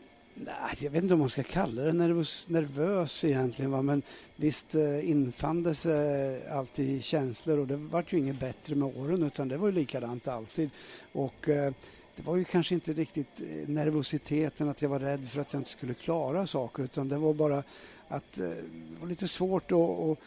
[0.79, 3.71] jag vet inte om man ska kalla det nervös, nervös egentligen.
[3.71, 3.81] Va?
[3.81, 4.01] Men
[4.35, 9.23] visst eh, infann det sig alltid känslor och det vart ju inget bättre med åren
[9.23, 10.69] utan det var ju likadant alltid.
[11.11, 11.73] Och eh,
[12.15, 15.59] det var ju kanske inte riktigt eh, nervositeten att jag var rädd för att jag
[15.59, 17.63] inte skulle klara saker utan det var bara
[18.07, 20.17] att det var lite svårt att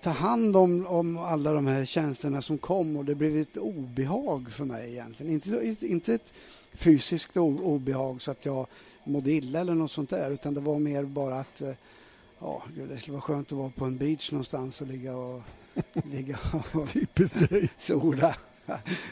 [0.00, 4.52] ta hand om, om alla de här känslorna som kom och det blev ett obehag
[4.52, 5.32] för mig egentligen.
[5.32, 6.32] Inte, inte ett
[6.74, 8.66] fysiskt obehag så att jag
[9.04, 11.74] mådde illa eller något sånt där utan det var mer bara att eh,
[12.38, 15.42] ja, det skulle vara skönt att vara på en beach någonstans och ligga och,
[16.12, 16.38] ligga
[16.72, 17.70] och Typiskt dig.
[17.78, 18.36] sola.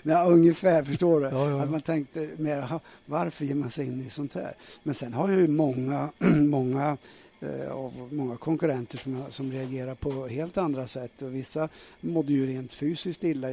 [0.03, 1.27] Ja, ungefär, förstår du?
[1.27, 1.63] Ja, ja.
[1.63, 4.55] Att man tänkte mer, varför ger man sig in i sånt här?
[4.83, 6.97] Men sen har jag ju många, många
[7.41, 11.69] Eh, av många konkurrenter som, som reagerar på helt andra sätt och vissa
[12.01, 13.49] mådde ju rent fysiskt illa.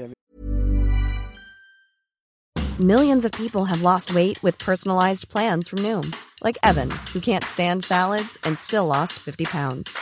[2.80, 6.14] Millions of people have lost weight with personalized plans from Noom.
[6.44, 9.98] Like Evan, who can't stand salads and still lost 50 pounds.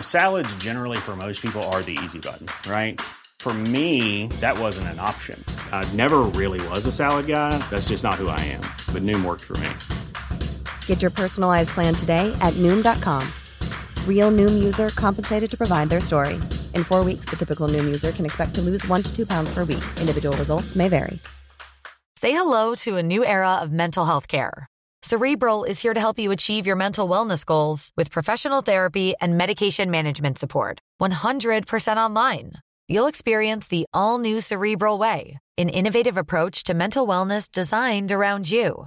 [0.00, 3.00] Salads generally for most people are the easy button, right?
[3.40, 5.42] For me, that wasn't an option.
[5.72, 7.58] I never really was a salad guy.
[7.70, 8.62] That's just not who I am.
[8.92, 10.01] But Noom worked for me.
[10.86, 13.26] Get your personalized plan today at Noom.com.
[14.06, 16.34] Real Noom user compensated to provide their story.
[16.74, 19.52] In four weeks, the typical Noom user can expect to lose one to two pounds
[19.52, 19.82] per week.
[19.98, 21.18] Individual results may vary.
[22.16, 24.68] Say hello to a new era of mental health care.
[25.02, 29.36] Cerebral is here to help you achieve your mental wellness goals with professional therapy and
[29.36, 30.78] medication management support.
[31.00, 32.52] 100% online.
[32.86, 38.48] You'll experience the all new Cerebral Way, an innovative approach to mental wellness designed around
[38.48, 38.86] you.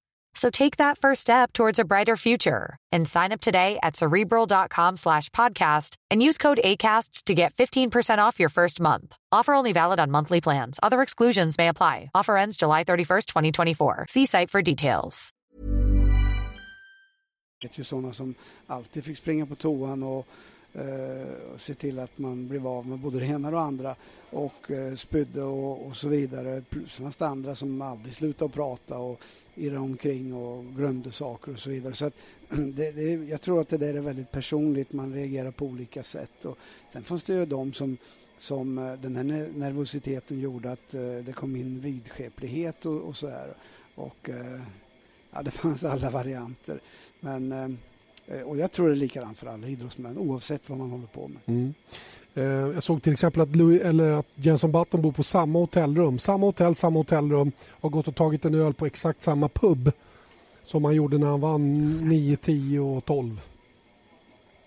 [0.33, 4.95] So take that first step towards a brighter future and sign up today at cerebral.com
[4.95, 9.15] slash podcast and use code ACasts to get 15% off your first month.
[9.31, 10.79] Offer only valid on monthly plans.
[10.81, 12.09] Other exclusions may apply.
[12.15, 14.05] Offer ends July 31st, 2024.
[14.09, 15.33] See site for details.
[17.61, 18.35] Det är sådana som
[18.67, 20.27] alltid fick springa på toan och
[20.73, 23.95] eh, se till att man blev av med både det ena och det andra
[24.29, 26.63] och eh, spydde och, och, så vidare.
[26.71, 29.21] Sen fanns det andra som aldrig slutade att prata och
[29.55, 31.93] irrade omkring och glömde saker och så vidare.
[31.93, 32.13] Så att,
[32.49, 36.45] det, det, jag tror att det där är väldigt personligt, man reagerar på olika sätt.
[36.45, 36.57] Och
[36.93, 37.97] sen fanns det ju de som
[38.37, 43.27] som eh, den här nervositeten gjorde att eh, det kom in vidskeplighet och, och så
[43.29, 43.53] här.
[43.95, 44.61] Och eh,
[45.31, 46.79] ja, det fanns alla varianter.
[47.19, 47.69] Men Eh,
[48.45, 51.39] och jag tror det är likadant för alla idrottsmän oavsett vad man håller på med.
[51.45, 51.73] Mm.
[52.33, 56.19] Eh, jag såg till exempel att, Louis, eller att Jenson Button bor på samma hotellrum.
[56.19, 57.51] Samma hotell, samma hotellrum.
[57.69, 59.91] Har gått och tagit en öl på exakt samma pub
[60.63, 63.41] som han gjorde när han vann 9, 10 och 12.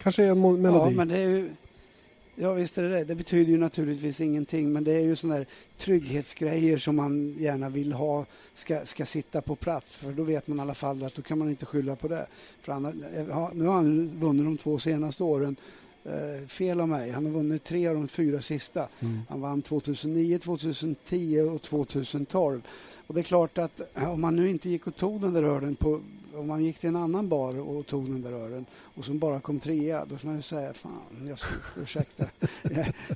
[0.03, 0.90] Kanske en melodi.
[0.90, 1.50] Ja, men det är ju,
[2.37, 3.05] Ja visst är det det.
[3.05, 5.47] Det betyder ju naturligtvis ingenting men det är ju sådana där
[5.79, 10.59] trygghetsgrejer som man gärna vill ha ska, ska sitta på plats för då vet man
[10.59, 12.27] i alla fall att då kan man inte skylla på det.
[12.61, 13.05] För han,
[13.55, 15.57] nu har han vunnit de två senaste åren.
[16.05, 17.11] Eh, fel av mig.
[17.11, 18.88] Han har vunnit tre av de fyra sista.
[19.01, 19.20] Mm.
[19.29, 22.62] Han vann 2009, 2010 och 2012.
[23.07, 25.77] Och det är klart att om man nu inte gick och tog den där ölen
[25.77, 26.01] på
[26.37, 29.40] om man gick till en annan bar och tog den där ören och som bara
[29.40, 32.25] kom trea, då skulle man ju säga fan, jag skulle, ursäkta,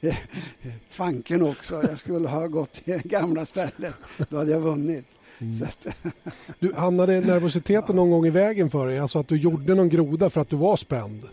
[0.88, 3.94] fanken också, jag skulle ha gått till gamla stället,
[4.28, 5.06] då hade jag vunnit.
[5.38, 5.68] Mm.
[6.58, 8.98] du, hamnade nervositeten någon gång i vägen för dig?
[8.98, 11.28] Alltså att du gjorde någon groda för att du var spänd?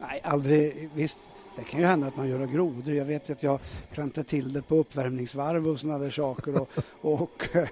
[0.00, 0.90] Nej, aldrig.
[0.94, 1.18] Visst,
[1.58, 2.94] det kan ju hända att man gör grodor.
[2.94, 3.60] Jag vet att jag
[3.92, 7.68] klantar till det på uppvärmningsvarv och sådana där saker och, och eh,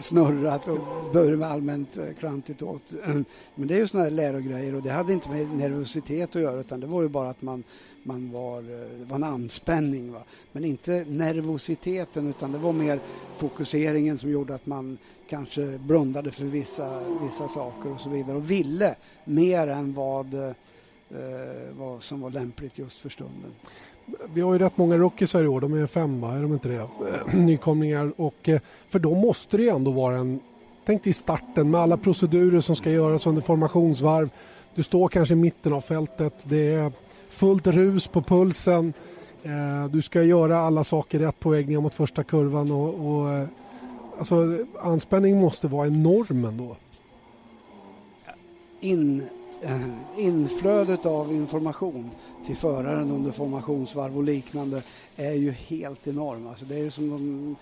[0.00, 0.78] snurrat och
[1.12, 2.92] börjat allmänt eh, klantigt åt.
[3.54, 6.60] Men det är ju sådana här lärogrejer och det hade inte med nervositet att göra
[6.60, 7.64] utan det var ju bara att man,
[8.02, 10.12] man var, eh, det var en anspänning.
[10.12, 10.22] Va?
[10.52, 13.00] Men inte nervositeten utan det var mer
[13.38, 18.50] fokuseringen som gjorde att man kanske blundade för vissa, vissa saker och så vidare och
[18.50, 20.54] ville mer än vad,
[21.72, 23.52] vad som var lämpligt just för stunden.
[24.34, 26.68] Vi har ju rätt många rookies här i år, de är femma, är de inte
[26.68, 26.88] det?
[27.36, 30.40] Nykomlingar och eh, för dem måste det ändå vara en
[30.84, 34.30] Tänk dig starten med alla procedurer som ska göras under formationsvarv.
[34.74, 36.34] Du står kanske i mitten av fältet.
[36.44, 36.92] Det är
[37.28, 38.92] fullt rus på pulsen.
[39.42, 42.70] Eh, du ska göra alla saker rätt på väg ner mot första kurvan.
[42.70, 43.48] Och, och, eh,
[44.18, 46.76] alltså, anspänning måste vara enorm ändå.
[48.80, 49.28] In,
[49.62, 52.10] Eh, inflödet av information
[52.46, 54.82] till föraren under formationsvarv och liknande
[55.16, 56.46] är ju helt enorm.
[56.46, 57.56] Alltså det är ju som de,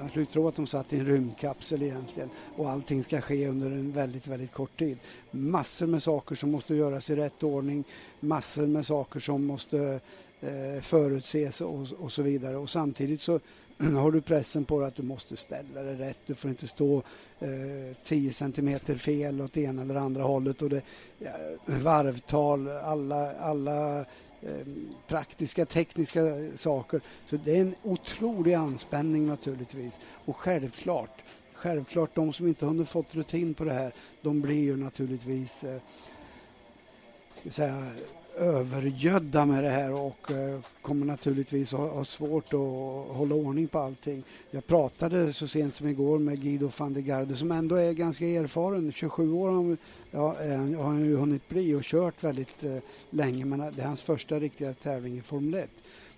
[0.00, 3.70] man skulle tro att de satt i en rymdkapsel egentligen och allting ska ske under
[3.70, 4.98] en väldigt, väldigt kort tid.
[5.30, 7.84] Massor med saker som måste göras i rätt ordning,
[8.20, 10.00] massor med saker som måste
[10.40, 13.40] eh, förutses och, och så vidare och samtidigt så
[13.82, 16.18] Mm, har du pressen på dig att du måste ställa dig rätt.
[16.26, 17.02] Du får inte stå
[17.40, 20.62] eh, 10 centimeter fel åt ena eller andra hållet.
[20.62, 20.82] Och det,
[21.18, 21.30] ja,
[21.66, 24.00] varvtal, alla, alla
[24.40, 24.66] eh,
[25.08, 26.20] praktiska, tekniska
[26.56, 27.00] saker.
[27.26, 30.00] Så det är en otrolig anspänning naturligtvis.
[30.24, 31.22] Och självklart,
[31.54, 35.80] självklart de som inte har fått rutin på det här, de blir ju naturligtvis eh,
[37.40, 37.86] ska säga,
[38.36, 43.78] övergödda med det här och eh, kommer naturligtvis ha, ha svårt att hålla ordning på
[43.78, 44.22] allting.
[44.50, 48.26] Jag pratade så sent som igår med Guido van der Garde som ändå är ganska
[48.26, 48.92] erfaren.
[48.92, 49.76] 27 år har,
[50.10, 52.76] ja, eh, har han ju hunnit bli och kört väldigt eh,
[53.10, 55.70] länge men det är hans första riktiga tävling i Formel 1.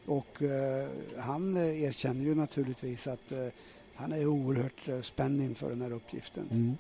[0.07, 3.46] Och eh, han eh, erkänner ju naturligtvis att eh,
[3.94, 6.48] han är oerhört spänd inför den här uppgiften.
[6.50, 6.77] Mm.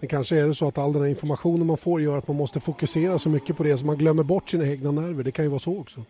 [0.00, 2.36] Men kanske är det så att all den här informationen man får gör att man
[2.36, 5.24] måste fokusera så mycket på det så man glömmer bort sina egna nerver.
[5.24, 6.04] Det kan ju vara så också.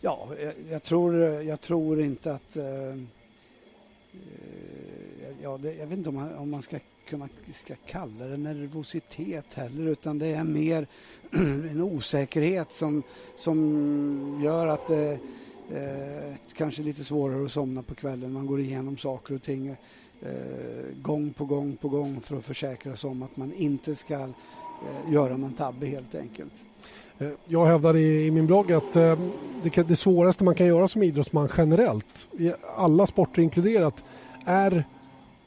[0.00, 2.56] Ja, jag, jag tror, jag tror inte att...
[2.56, 2.94] Eh, eh
[5.42, 6.78] ja, det, jag vet inte om man, om man ska
[7.10, 10.86] kunna ska kalla det nervositet heller utan det är mer
[11.70, 13.02] en osäkerhet som,
[13.36, 15.12] som gör att det
[15.70, 18.32] eh, kanske är lite svårare att somna på kvällen.
[18.32, 19.76] Man går igenom saker och ting
[20.22, 24.14] eh, gång på gång på gång för att försäkra sig om att man inte ska
[24.14, 26.52] eh, göra någon tabbe helt enkelt.
[27.18, 29.18] Eh, jag hävdar i, i min blogg att eh,
[29.62, 34.04] det, det svåraste man kan göra som idrottsman generellt, i alla sporter inkluderat,
[34.46, 34.84] är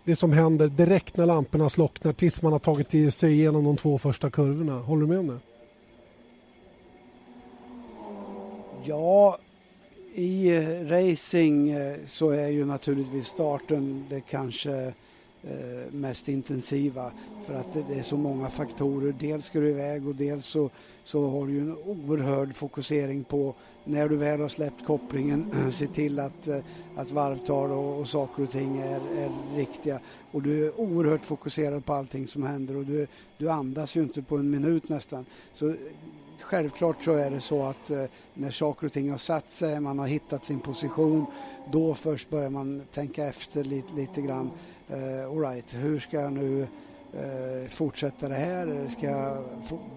[0.03, 3.97] det som händer direkt när lamporna slocknar tills man har tagit sig igenom de två
[3.97, 4.79] första kurvorna.
[4.79, 5.39] Håller du med om det?
[8.85, 9.37] Ja,
[10.15, 14.93] i eh, racing eh, så är ju naturligtvis starten det kanske
[15.43, 17.11] eh, mest intensiva
[17.45, 19.15] för att det är så många faktorer.
[19.19, 20.69] Dels ska du iväg och dels så,
[21.03, 26.19] så har du en oerhörd fokusering på när du väl har släppt kopplingen, se till
[26.19, 26.47] att,
[26.95, 29.99] att varvtal och, och saker och ting är, är riktiga.
[30.31, 34.21] Och du är oerhört fokuserad på allting som händer och du, du andas ju inte
[34.21, 35.25] på en minut nästan.
[35.53, 35.75] Så
[36.41, 39.99] självklart så är det så att eh, när saker och ting har satt sig, man
[39.99, 41.25] har hittat sin position,
[41.71, 44.51] då först börjar man tänka efter lite, lite grann.
[44.87, 46.67] Eh, right, hur ska jag nu
[47.13, 48.87] eh, fortsätta det här?
[48.89, 49.43] Ska jag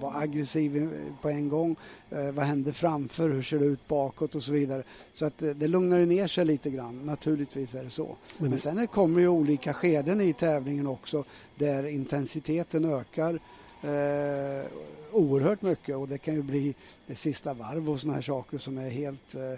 [0.01, 0.91] vara aggressiv
[1.23, 1.77] på en gång?
[2.11, 3.29] Eh, vad händer framför?
[3.29, 4.83] Hur ser det ut bakåt och så vidare?
[5.15, 7.07] Så att eh, det lugnar ju ner sig lite grann.
[7.07, 8.17] Naturligtvis är det så.
[8.39, 13.41] Men, Men sen kommer ju olika skeden i tävlingen också där intensiteten ökar.
[13.83, 14.67] Eh,
[15.17, 16.75] oerhört mycket och det kan ju bli
[17.07, 19.51] det sista varv och såna här saker som är helt eh,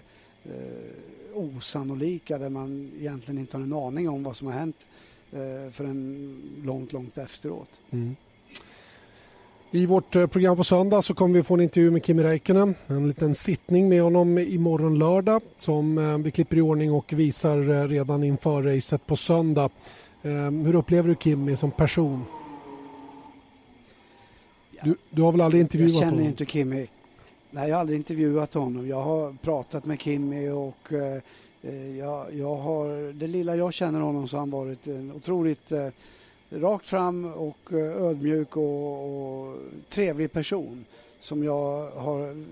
[0.53, 4.87] eh, osannolika där man egentligen inte har en aning om vad som har hänt
[5.31, 7.69] eh, förrän långt, långt efteråt.
[7.91, 8.15] Mm.
[9.71, 12.75] I vårt eh, program på söndag så kommer vi få en intervju med Kimi Räikkönen.
[12.87, 17.87] En liten sittning med honom imorgon lördag som eh, vi klipper i ordning och visar
[17.87, 19.69] redan inför racet på söndag.
[20.65, 22.25] Hur upplever du Kimi som person?
[24.83, 26.09] Du, du har väl aldrig intervjuat honom?
[26.09, 26.87] Jag känner inte Kimmy.
[27.51, 28.87] Nej, jag har aldrig intervjuat honom.
[28.87, 31.21] Jag har pratat med Kimmy och eh,
[31.61, 35.71] eh, jag, jag, har, det lilla jag känner honom så har han varit en otroligt
[35.71, 35.87] eh,
[36.49, 39.55] rakt fram och eh, ödmjuk och, och,
[39.89, 40.85] trevlig person
[41.19, 42.45] som jag har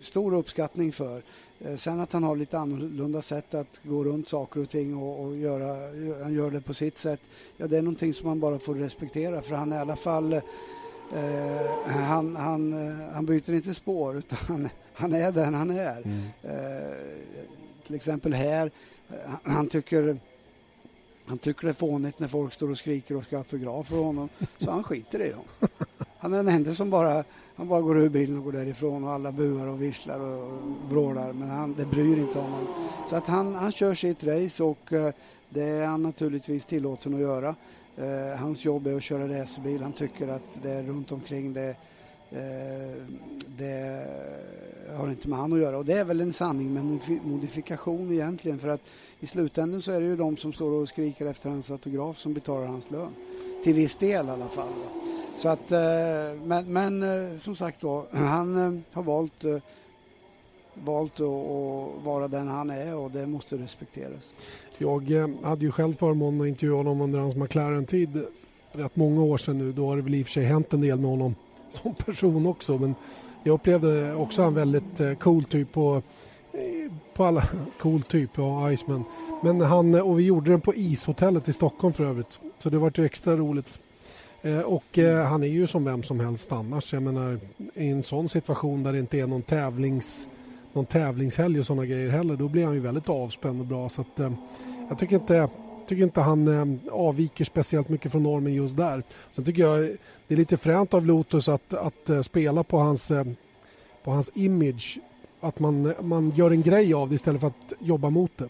[0.00, 1.22] stor uppskattning för.
[1.60, 5.24] Eh, sen att han har lite annorlunda sätt att gå runt saker och ting och,
[5.24, 5.66] och göra,
[6.22, 7.20] han gör det på sitt sätt.
[7.56, 10.40] Ja, det är någonting som man bara får respektera för han är i alla fall
[11.12, 16.02] Eh, han, han, eh, han byter inte spår utan han är den han är.
[16.02, 16.22] Mm.
[17.86, 18.70] till exempel här,
[19.42, 20.18] han tycker
[21.26, 24.28] han tycker det är fånigt när folk står och skriker och ska autograf för honom,
[24.58, 25.68] så han skiter i dem.
[26.18, 27.24] Han är den enda som bara,
[27.56, 31.32] han bara går ur bilen och går därifrån och alla buar och visslar och vrålar,
[31.32, 32.66] men han, det bryr inte honom.
[33.10, 35.14] Så att han, han kör sitt race och eh,
[35.48, 37.54] det är han naturligtvis tillåten att göra.
[37.96, 39.82] Eh, hans jobb är att köra racerbil.
[39.82, 41.76] Han tycker att det är runt omkring det
[42.34, 43.02] Eh,
[43.56, 44.06] det
[44.96, 45.78] har inte med han att göra.
[45.78, 48.80] Och det är väl en sanning med modifikation egentligen för att
[49.20, 52.34] i slutändan så är det ju de som står och skriker efter hans autograf som
[52.34, 53.14] betalar hans lön.
[53.64, 54.68] Till viss del i alla fall.
[55.36, 55.78] Så att, eh,
[56.44, 59.58] men, men eh, som sagt var, han eh, har valt eh,
[60.74, 64.34] valt att vara den han är och det måste respekteras.
[64.78, 68.24] Jag eh, hade ju själv förmånen att intervjua honom under hans McLaren-tid
[68.72, 69.72] rätt många år sedan nu.
[69.72, 71.34] Då har det väl i och för sig hänt en del med honom
[71.70, 72.78] som person också.
[72.78, 72.94] Men
[73.42, 76.02] jag upplevde också en väldigt eh, cool typ på,
[76.52, 77.48] eh, på alla,
[77.80, 79.04] cool typ, ja, Iceman.
[79.42, 82.40] Men han, och vi gjorde den på ishotellet i Stockholm för övrigt.
[82.58, 83.78] Så det vart ju extra roligt.
[84.64, 86.92] Och han är ju som vem som helst annars.
[86.92, 87.38] Jag menar
[87.74, 90.28] i en sån situation där det inte är någon tävlings
[90.74, 93.88] någon tävlingshelg och sådana grejer heller, då blir han ju väldigt avspänd och bra.
[93.88, 94.32] Så att, eh,
[94.88, 95.48] jag tycker inte
[95.86, 99.02] tycker inte han eh, avviker speciellt mycket från normen just där.
[99.30, 99.80] Sen tycker jag
[100.28, 103.24] det är lite fränt av Lotus att, att eh, spela på hans, eh,
[104.04, 104.98] på hans image.
[105.40, 108.48] Att man, man gör en grej av det istället för att jobba mot det.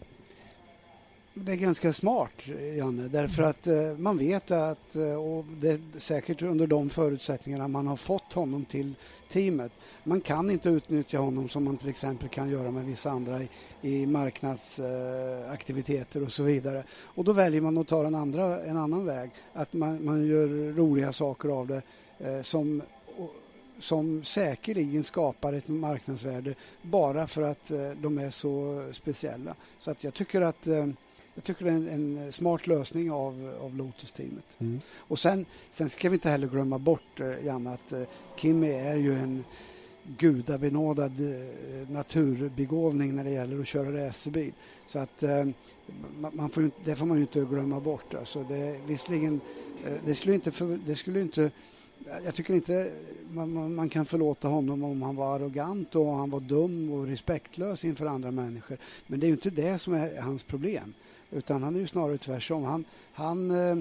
[1.37, 5.99] Det är ganska smart, Janne, därför att eh, man vet att, eh, och det är
[5.99, 8.93] säkert under de förutsättningarna man har fått honom till
[9.29, 9.71] teamet.
[10.03, 13.49] Man kan inte utnyttja honom som man till exempel kan göra med vissa andra i,
[13.81, 16.83] i marknadsaktiviteter och så vidare.
[17.03, 20.73] Och då väljer man att ta en, andra, en annan väg, att man, man gör
[20.73, 21.81] roliga saker av det
[22.19, 22.81] eh, som
[23.79, 29.55] som säkerligen skapar ett marknadsvärde bara för att eh, de är så speciella.
[29.79, 30.87] Så att jag tycker att eh,
[31.35, 34.45] jag tycker det är en, en smart lösning av, av Lotus-teamet.
[34.59, 34.79] Mm.
[34.97, 38.01] Och sen, sen ska vi inte heller glömma bort, eh, Janne, att eh,
[38.35, 39.43] Kimi är ju en
[40.17, 44.53] gudabenådad eh, naturbegåvning när det gäller att köra racerbil.
[44.87, 45.45] Så att eh,
[46.31, 48.13] man får det får man ju inte glömma bort.
[48.13, 49.41] Alltså det, visserligen,
[49.85, 51.51] eh, det skulle inte, för, det skulle inte
[52.23, 52.91] jag tycker inte
[53.31, 57.85] man, man, kan förlåta honom om han var arrogant och han var dum och respektlös
[57.85, 58.77] inför andra människor.
[59.07, 60.93] Men det är ju inte det som är hans problem.
[61.31, 62.63] Utan han är ju snarare tvärtom.
[62.63, 63.77] Han, han, eh,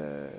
[0.00, 0.30] eh,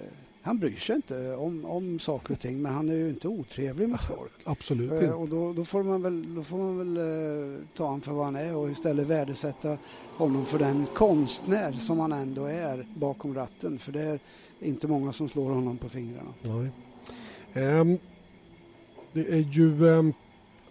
[0.41, 3.89] han bryr sig inte om, om saker och ting men han är ju inte otrevlig
[3.89, 4.31] mot folk.
[4.43, 8.01] Absolut eh, Och då, då, får man väl, då får man väl eh, ta honom
[8.01, 9.77] för vad han är och istället värdesätta
[10.17, 13.79] honom för den konstnär som han ändå är bakom ratten.
[13.79, 14.19] För det är
[14.59, 16.33] inte många som slår honom på fingrarna.
[16.41, 16.69] Nej.
[17.79, 17.97] Um,
[19.13, 20.13] det är ju um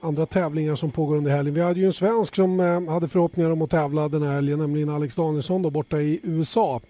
[0.01, 1.55] andra tävlingar som pågår under helgen.
[1.55, 4.59] Vi hade ju en svensk som eh, hade förhoppningar om att tävla den här helgen,
[4.59, 6.81] nämligen Alex Danielsson då, borta i USA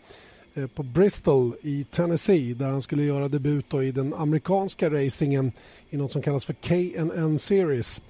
[0.54, 5.52] eh, på Bristol i Tennessee där han skulle göra debut då i den amerikanska racingen
[5.90, 8.02] i något som kallas för KNN Series.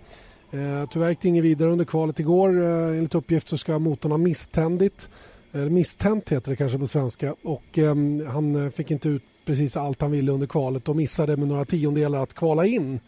[0.50, 2.62] Eh, tyvärr gick det inget vidare under kvalet igår.
[2.62, 5.08] Eh, enligt uppgift så ska motorn ha misständit.
[5.52, 9.76] Eh, misstänt heter det kanske på svenska och ehm, eh, han fick inte ut precis
[9.76, 13.00] allt han ville under kvalet och missade med några tiondelar att kvala in.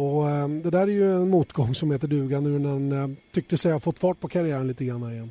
[0.00, 3.16] Och, ehm, det där är ju en motgång som heter duga nu när han ehm,
[3.32, 5.30] tyckte sig ha fått fart på karriären lite grann igen.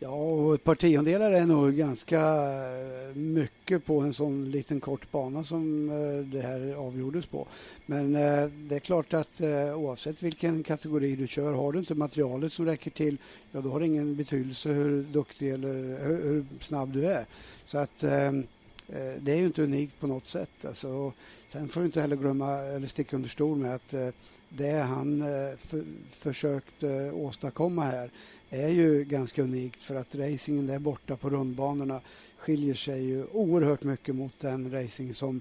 [0.00, 5.10] Ja, och ett par tiondelar är nog ganska eh, mycket på en sån liten kort
[5.10, 7.46] bana som eh, det här avgjordes på.
[7.86, 9.40] Men eh, det är klart att
[9.76, 13.18] oavsett vilken kategori du kör, har du inte materialet som räcker till,
[13.52, 15.72] ja då har det ingen betydelse hur duktig eller
[16.06, 17.26] hur snabb du är.
[17.64, 18.46] Så att ehm,
[18.88, 20.64] Eh, det är ju inte unikt på något sätt.
[20.64, 21.12] Alltså,
[21.46, 24.08] sen får vi inte heller glömma eller sticka under stol med att eh,
[24.48, 28.10] det han eh, för, försökt åstadkomma här
[28.50, 32.00] är ju ganska unikt för att racingen där borta på rundbanorna
[32.38, 35.40] skiljer sig ju oerhört mycket mot den racing som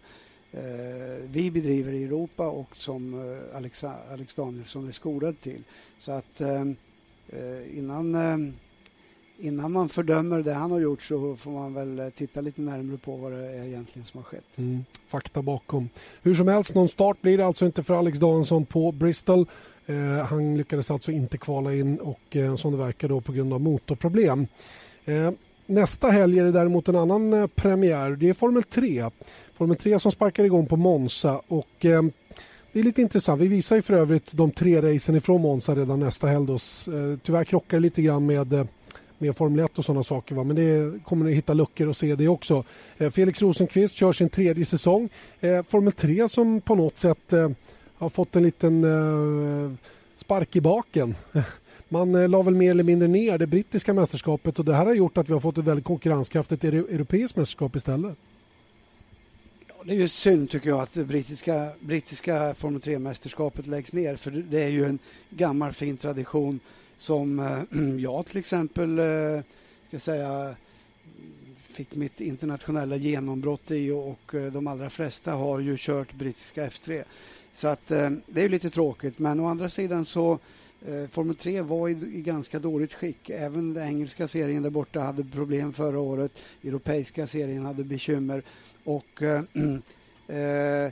[1.24, 5.64] vi bedriver i Europa och som Alex, Alex Danielsson är skolad till.
[6.00, 6.42] Så att
[7.74, 8.16] innan
[9.40, 12.98] innan man fördömer det han har gjort så får man väl eh, titta lite närmare
[12.98, 14.58] på vad det är egentligen som har skett.
[14.58, 15.90] Mm, fakta bakom.
[16.22, 19.46] Hur som helst, någon start blir det alltså inte för Alex Danielsson på Bristol.
[19.86, 23.54] Eh, han lyckades alltså inte kvala in och eh, som det verkar då på grund
[23.54, 24.48] av motorproblem.
[25.06, 25.32] Eh,
[25.66, 28.12] nästa helg är det däremot en annan eh, premiär.
[28.12, 29.10] Det är Formel 3.
[29.54, 32.04] Formel 3 som sparkar igång på Monza och eh,
[32.72, 33.42] det är lite intressant.
[33.42, 36.48] Vi visar ju för övrigt de tre racen ifrån Monza redan nästa helg.
[36.48, 36.54] Då.
[36.54, 38.68] Eh, tyvärr krockar det lite grann med
[39.18, 40.36] med Formel 1 och sådana saker.
[40.36, 40.44] Va?
[40.44, 42.64] Men det kommer ni hitta luckor och se det också.
[42.98, 45.10] Eh, Felix Rosenqvist kör sin tredje säsong.
[45.40, 47.50] Eh, Formel 3 som på något sätt eh,
[47.98, 49.72] har fått en liten eh,
[50.18, 51.16] spark i baken.
[51.90, 54.94] Man eh, la väl mer eller mindre ner det brittiska mästerskapet och det här har
[54.94, 58.16] gjort att vi har fått ett väldigt konkurrenskraftigt europeiskt mästerskap istället.
[59.68, 64.16] Ja, det är ju synd tycker jag att det brittiska, brittiska Formel 3-mästerskapet läggs ner
[64.16, 65.00] för det är ju en
[65.30, 66.60] gammal fin tradition
[66.98, 69.44] som eh, jag till exempel eh,
[69.88, 70.56] ska säga
[71.64, 77.04] fick mitt internationella genombrott i och eh, de allra flesta har ju kört brittiska F3.
[77.54, 77.88] Så att
[78.28, 80.40] det är lite tråkigt men å andra sidan så
[81.10, 83.30] Formel 3 var i, i, ganska dåligt skick.
[83.30, 86.32] Även den engelska serien där borta hade problem förra året.
[86.64, 88.44] Europeiska serien hade bekymmer
[88.84, 89.42] och eh,
[90.38, 90.92] eh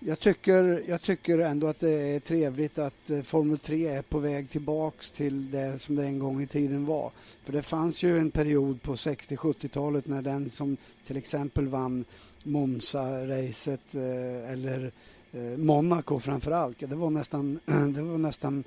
[0.00, 4.18] jag tycker, jag tycker ändå att det är trevligt att eh, Formel 3 är på
[4.18, 7.10] väg tillbaks till det som det en gång i tiden var.
[7.44, 12.04] För det fanns ju en period på 60-70-talet när den som till exempel vann
[12.42, 14.92] Monza-racet eh, eller
[15.32, 17.60] eh, Monaco framför allt, det var nästan,
[17.94, 18.64] det var nästan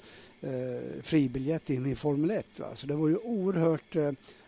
[1.01, 2.59] fribiljett in i Formel 1.
[2.59, 2.67] Va?
[2.75, 3.95] Så det var ju oerhört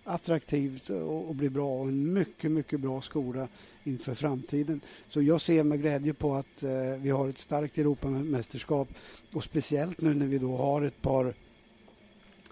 [0.05, 3.47] attraktivt och bli bra och en mycket, mycket bra skola
[3.83, 4.81] inför framtiden.
[5.09, 8.89] Så jag ser med glädje på att eh, vi har ett starkt Europamästerskap
[9.33, 11.33] och speciellt nu när vi då har ett par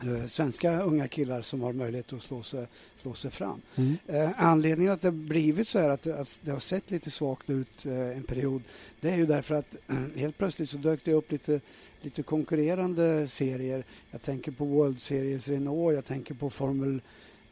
[0.03, 3.61] eh, svenska unga killar som har möjlighet att slå sig, slå sig fram.
[3.75, 3.97] Mm.
[4.07, 7.85] Eh, anledningen att det blivit så här att, att det har sett lite svagt ut
[7.85, 8.61] eh, en period
[9.01, 9.75] det är ju därför att
[10.15, 11.61] helt plötsligt så dök det upp lite,
[12.01, 13.83] lite konkurrerande serier.
[14.11, 17.01] Jag tänker på World Series Renault, jag tänker på Formel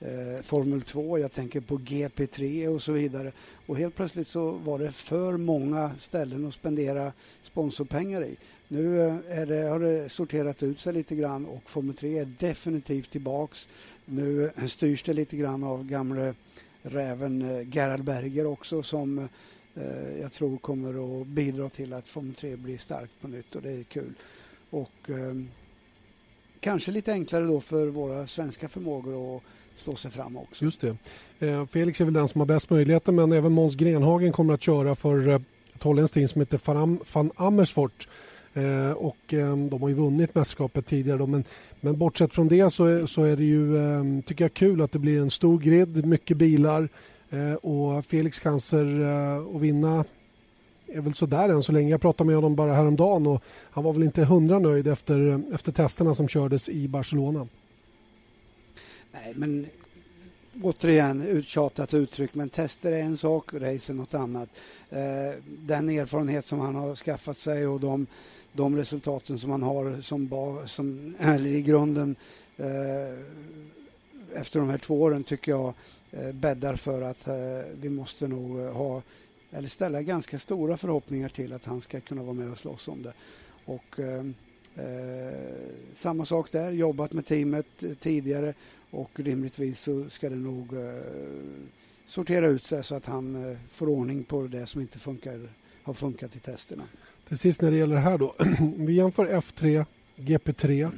[0.02, 3.32] eh, Formel 2, jag tänker på GP3 och så vidare.
[3.66, 8.38] Och helt plötsligt så var det för många ställen att spendera sponsorpengar i.
[8.68, 12.26] Nu eh, är det, har det sorterat ut sig lite grann och Formel 3 är
[12.40, 13.70] definitivt tillbaks.
[14.06, 16.34] Nu eh, styrs det lite grann av gamle
[16.82, 19.20] räven eh, Gerhard Berger också som
[19.76, 23.62] eh, jag tror kommer att bidra till att Formel 3 blir starkt på nytt och
[23.62, 24.14] det är kul.
[24.70, 25.36] Och eh,
[26.60, 29.44] kanske lite enklare då för våra svenska förmågor att
[29.76, 30.66] slå sig fram också.
[30.66, 30.98] Just det.
[31.40, 34.62] Eh, Felix är väl den som har bäst möjligheter men även Måns Grenhagen kommer att
[34.62, 35.40] köra för eh,
[35.76, 36.60] ett holländskt team som heter
[37.14, 38.08] Van Amersfoort.
[38.54, 41.44] Eh, och eh, de har ju vunnit mästerskapet tidigare då, men,
[41.82, 45.00] men bortsett från det så är, så är det ju tycker jag kul att det
[45.00, 46.90] blir en stor grid, mycket bilar
[47.62, 49.02] och Felix chanser
[49.56, 50.06] att vinna
[50.94, 51.90] är väl sådär än så länge.
[51.90, 55.72] Jag pratade med honom bara häromdagen och han var väl inte hundra nöjd efter, efter
[55.72, 57.48] testerna som kördes i Barcelona.
[59.12, 59.68] Nej, men
[60.62, 64.50] återigen uttjatat uttryck, men tester är en sak, race är något annat.
[64.90, 68.08] Eh, den erfarenhet som han har skaffat sig och de,
[68.54, 72.16] de resultaten som han har som, ba, som eller i grunden
[72.58, 73.20] eh,
[74.34, 75.74] efter de här två åren tycker jag
[76.12, 77.36] eh, bäddar för att eh,
[77.82, 79.02] vi måste nog eh, ha
[79.52, 83.04] eller ställa ganska stora förhoppningar till att han ska kunna vara med och slåss om
[83.04, 83.14] det.
[83.66, 84.26] Och, eh,
[84.86, 85.34] eh
[85.96, 88.54] samma sak där, jobbat med teamet eh, tidigare
[88.92, 90.82] och rimligtvis så ska det nog eh,
[92.06, 95.50] sortera ut sig så att han eh, får ordning på det som inte funkar,
[95.84, 96.84] har funkat i testerna.
[97.28, 98.36] Till sist när det gäller det här då.
[98.78, 99.86] Vi jämför F3,
[100.16, 100.92] GP3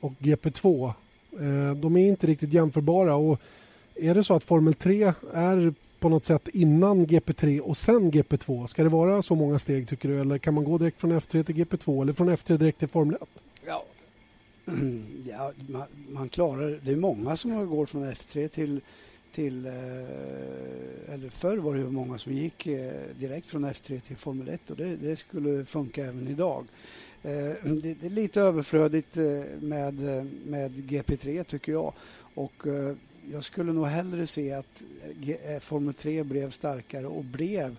[0.00, 0.92] och GP2.
[1.40, 3.40] Eh, de är inte riktigt jämförbara och
[3.94, 8.66] är det så att Formel 3 är på något sätt innan GP3 och sen GP2?
[8.66, 11.44] Ska det vara så många steg tycker du eller kan man gå direkt från F3
[11.44, 13.28] till GP2 eller från F3 direkt till Formel 1?
[15.28, 16.92] Ja, man, man, klarar det.
[16.92, 18.80] är många som går från F3 till,
[19.32, 24.48] till eh, eller förr var det många som gick eh, direkt från F3 till Formel
[24.48, 26.64] 1 och det, det skulle funka även idag.
[27.22, 27.32] Eh,
[27.82, 29.16] det, det, är lite överflödigt
[29.60, 29.94] med,
[30.46, 31.92] med GP3 tycker jag
[32.34, 32.66] och
[33.32, 34.82] jag skulle nog hellre se att
[35.60, 37.76] Formel 3 blev starkare och blev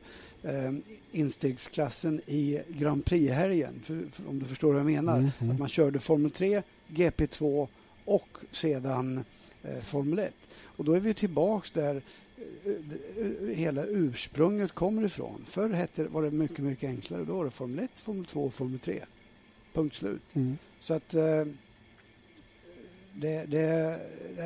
[1.11, 3.81] instegsklassen i Grand Prix-helgen.
[4.27, 5.17] Om du förstår vad jag menar.
[5.17, 5.53] Mm, mm.
[5.53, 7.67] Att man körde Formel 3, GP2
[8.05, 9.23] och sedan
[9.63, 10.33] eh, Formel 1.
[10.61, 12.01] Och då är vi tillbaks där
[12.35, 15.45] eh, hela ursprunget kommer ifrån.
[15.47, 17.23] Förr hette, var det mycket, mycket enklare.
[17.23, 18.99] Då var det Formel 1, Formel 2 och Formel 3.
[19.73, 20.21] Punkt slut.
[20.33, 20.57] Mm.
[20.79, 21.45] Så att eh,
[23.13, 23.99] det, det,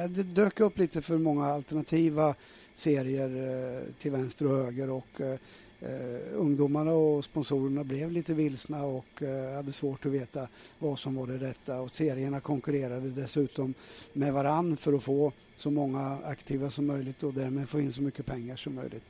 [0.10, 2.36] det, dök upp lite för många alternativa
[2.76, 5.39] serier eh, till vänster och höger och eh,
[5.82, 10.48] eh, ungdomarna och sponsorerna blev lite vilsna och eh, hade svårt att veta
[10.80, 11.82] vad som var det rätta.
[11.82, 13.74] Och serierna konkurrerade dessutom
[14.14, 18.02] med varann för att få så många aktiva som möjligt och därmed få in så
[18.02, 19.04] mycket pengar som möjligt.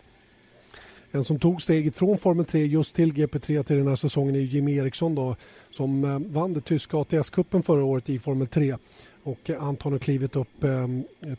[1.11, 4.39] En som tog steget från Formel 3 just till GP3 till den här säsongen är
[4.39, 5.35] Jimmy Eriksson då,
[5.71, 8.77] som eh, vann det tyska ATS-cupen förra året i Formel 3
[9.23, 10.87] och eh, Anton har klivit upp eh,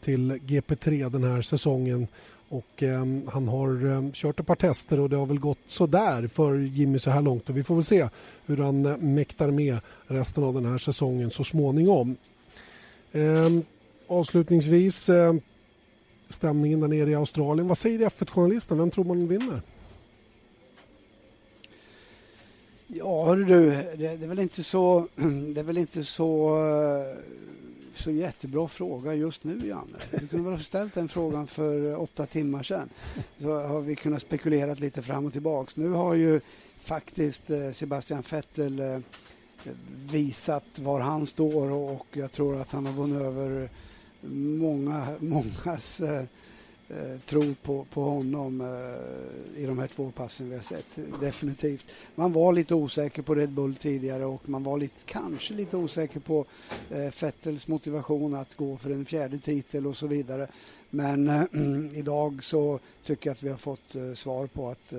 [0.01, 2.09] till GP3 den här säsongen
[2.49, 6.27] och eh, han har eh, kört ett par tester och det har väl gått sådär
[6.27, 8.09] för Jimmy så här långt och vi får väl se
[8.47, 12.17] hur han eh, mäktar med resten av den här säsongen så småningom.
[13.13, 13.63] Ehm,
[14.07, 15.35] avslutningsvis eh,
[16.29, 17.69] stämningen där nere i Australien.
[17.69, 18.79] Vad säger F1-journalisten?
[18.79, 19.63] Vem tror man vinner?
[22.87, 25.09] Ja, hörru du, det, det, är väl inte så...
[25.55, 27.19] Det är väl inte så eh,
[27.99, 29.99] så jättebra fråga just nu, Janne.
[30.11, 32.89] Du kunde väl ha ställt den frågan för eh, åtta timmar sedan.
[33.41, 35.77] Så har vi kunnat spekulera lite fram och tillbaks.
[35.77, 36.41] Nu har ju
[36.81, 38.99] faktiskt eh, Sebastian Vettel eh,
[40.11, 43.71] visat var han står och jag tror att han har vunnit över
[44.61, 46.01] många, mångas
[46.89, 50.99] eh, tro på, på honom eh, i de här två passen vi har sett.
[51.21, 51.95] Definitivt.
[52.15, 56.21] Man var lite osäker på Red Bull tidigare och man var lite, kanske lite osäker
[56.21, 56.45] på
[56.91, 60.47] eh, Fettels motivation att gå för en fjärde titel och så vidare.
[60.91, 61.45] Men eh,
[61.99, 64.99] idag så tycker jag att vi har fått eh, svar på att eh,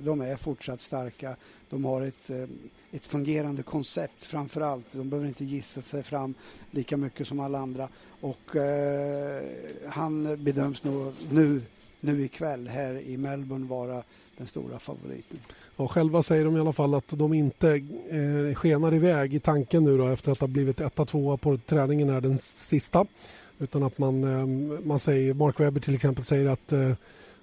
[0.00, 1.36] de är fortsatt starka.
[1.70, 2.46] De har ett, eh,
[2.96, 4.92] ett fungerande koncept framför allt.
[4.92, 6.34] De behöver inte gissa sig fram
[6.70, 7.88] lika mycket som alla andra.
[8.20, 9.42] Och eh,
[9.88, 11.62] han bedöms nog nu,
[12.00, 14.02] nu ikväll här i Melbourne vara
[14.36, 15.38] den stora favoriten.
[15.76, 17.70] Och själva säger de i alla fall att de inte
[18.10, 22.08] eh, skenar iväg i tanken nu då efter att ha blivit etta, tvåa på träningen
[22.08, 23.06] här den sista.
[23.58, 24.46] Utan att man, eh,
[24.86, 26.92] man säger, Mark Webber till exempel säger att eh,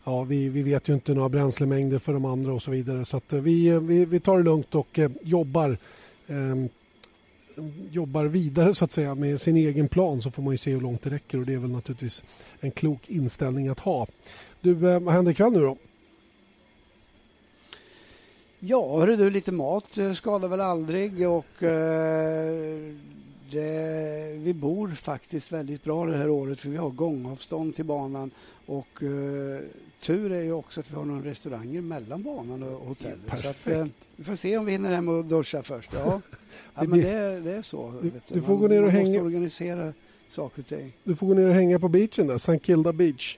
[0.04, 3.06] ja, vi, vi vet ju inte några bränslemängder för de andra och så vidare.
[3.06, 5.78] Så att eh, vi, eh, vi, vi tar det lugnt och eh, jobbar
[6.28, 6.70] ehm,
[7.92, 10.82] jobbar vidare så att säga med sin egen plan så får man ju se hur
[10.82, 12.24] långt det räcker och det är väl naturligtvis
[12.60, 14.08] en klok inställning att ha.
[14.62, 15.78] Du, vad händer ikväll nu då?
[18.60, 22.94] Ja, hörru du, lite mat skadar väl aldrig och eh,
[23.52, 28.32] det, vi bor faktiskt väldigt bra det här året för vi har gångavstånd till banan
[28.66, 29.60] och eh,
[30.04, 33.40] tur är ju också att vi har några restauranger mellan banan och hotellet.
[33.42, 33.86] Så att, uh,
[34.16, 35.94] vi får se om vi hinner hem och duscha först.
[35.94, 36.22] Ja,
[36.76, 37.94] ja men det, det är så.
[38.02, 39.08] Du, du får man, gå ner och hänga.
[39.08, 39.94] måste organisera
[40.28, 40.94] saker och ting.
[41.04, 42.60] Du får gå ner och hänga på beachen där, St.
[42.60, 43.38] Kilda Beach.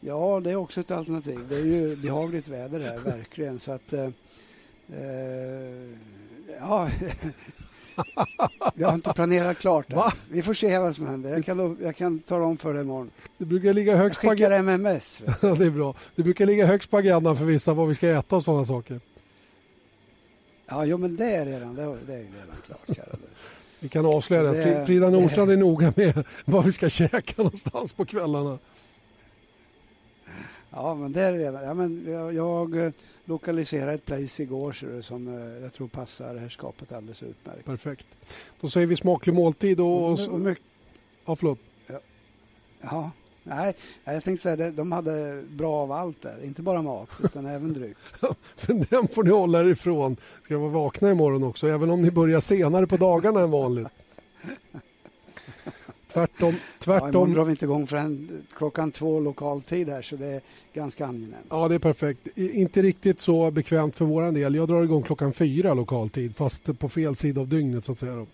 [0.00, 1.40] Ja, det är också ett alternativ.
[1.48, 3.60] Det är ju behagligt väder här, verkligen.
[3.60, 4.08] Så att, uh,
[6.60, 6.90] ja,
[8.74, 9.98] jag har inte planerat klart än.
[10.30, 11.30] Vi får se vad som händer.
[11.30, 13.10] Jag kan, jag kan tala om för dig imorgon.
[13.38, 15.22] Det brukar ligga högst jag skickar MMS.
[15.40, 15.94] ja, det är bra.
[16.16, 19.00] Det brukar ligga högst på agendan för vissa vad vi ska äta och sådana saker.
[20.66, 22.98] Ja, jo, men det är redan, det är, det är redan klart.
[23.80, 24.64] Vi kan avslöja det.
[24.64, 28.58] det Frida Nordstrand är noga med vad vi ska käka någonstans på kvällarna.
[30.70, 31.64] Ja, men det är redan.
[31.64, 32.92] Ja, men jag, jag eh,
[33.24, 37.64] lokaliserade ett place igår så som eh, jag tror passar det här skapet alldeles utmärkt.
[37.64, 38.06] Perfekt.
[38.60, 40.12] Då säger vi smaklig måltid och...
[40.12, 40.64] och, och mycket,
[41.24, 41.58] ja, förlåt.
[41.86, 42.00] Ja,
[42.80, 43.10] ja.
[43.42, 46.44] Nej, jag tänkte säga de hade bra av allt där.
[46.44, 47.96] Inte bara mat, utan även dryck.
[48.90, 50.16] Den får ni hålla er ifrån.
[50.44, 53.88] Ska vara vakna imorgon också, även om ni börjar senare på dagarna än vanligt.
[56.12, 56.54] Tvärtom.
[56.78, 57.28] tvärtom.
[57.28, 60.40] Ja, drar vi inte igång förrän klockan två lokal tid här så det är
[60.74, 61.46] ganska angenämt.
[61.50, 62.38] Ja, det är perfekt.
[62.38, 64.54] Inte riktigt så bekvämt för vår del.
[64.54, 67.98] Jag drar igång klockan fyra lokal tid fast på fel sida av dygnet så att
[67.98, 68.26] säga.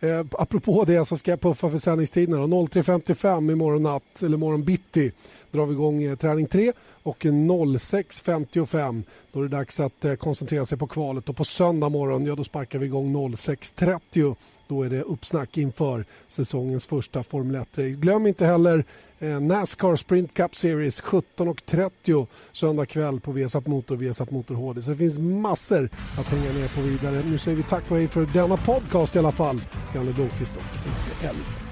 [0.00, 2.42] Eh, apropå det så ska jag puffa för sändningstiderna.
[2.42, 5.12] 03.55 imorgon natt, eller imorgon bitti
[5.50, 9.02] drar vi igång eh, träning 3 och 06.55
[9.32, 12.34] då är det dags att eh, koncentrera sig på kvalet och på söndag morgon ja,
[12.34, 14.36] då sparkar vi igång 06.30
[14.68, 18.00] då är det uppsnack inför säsongens första Formel 1-race.
[18.00, 18.84] Glöm inte heller
[19.18, 24.82] eh, Nascar Sprint Cup Series 17.30 söndag kväll på Vesap Motor, Vesap Motor HD.
[24.82, 25.88] Så det finns massor
[26.18, 27.22] att hänga ner på vidare.
[27.26, 29.60] Nu säger vi tack och hej för denna podcast i alla fall.
[29.94, 31.63] Janne Blomqvist och Elf.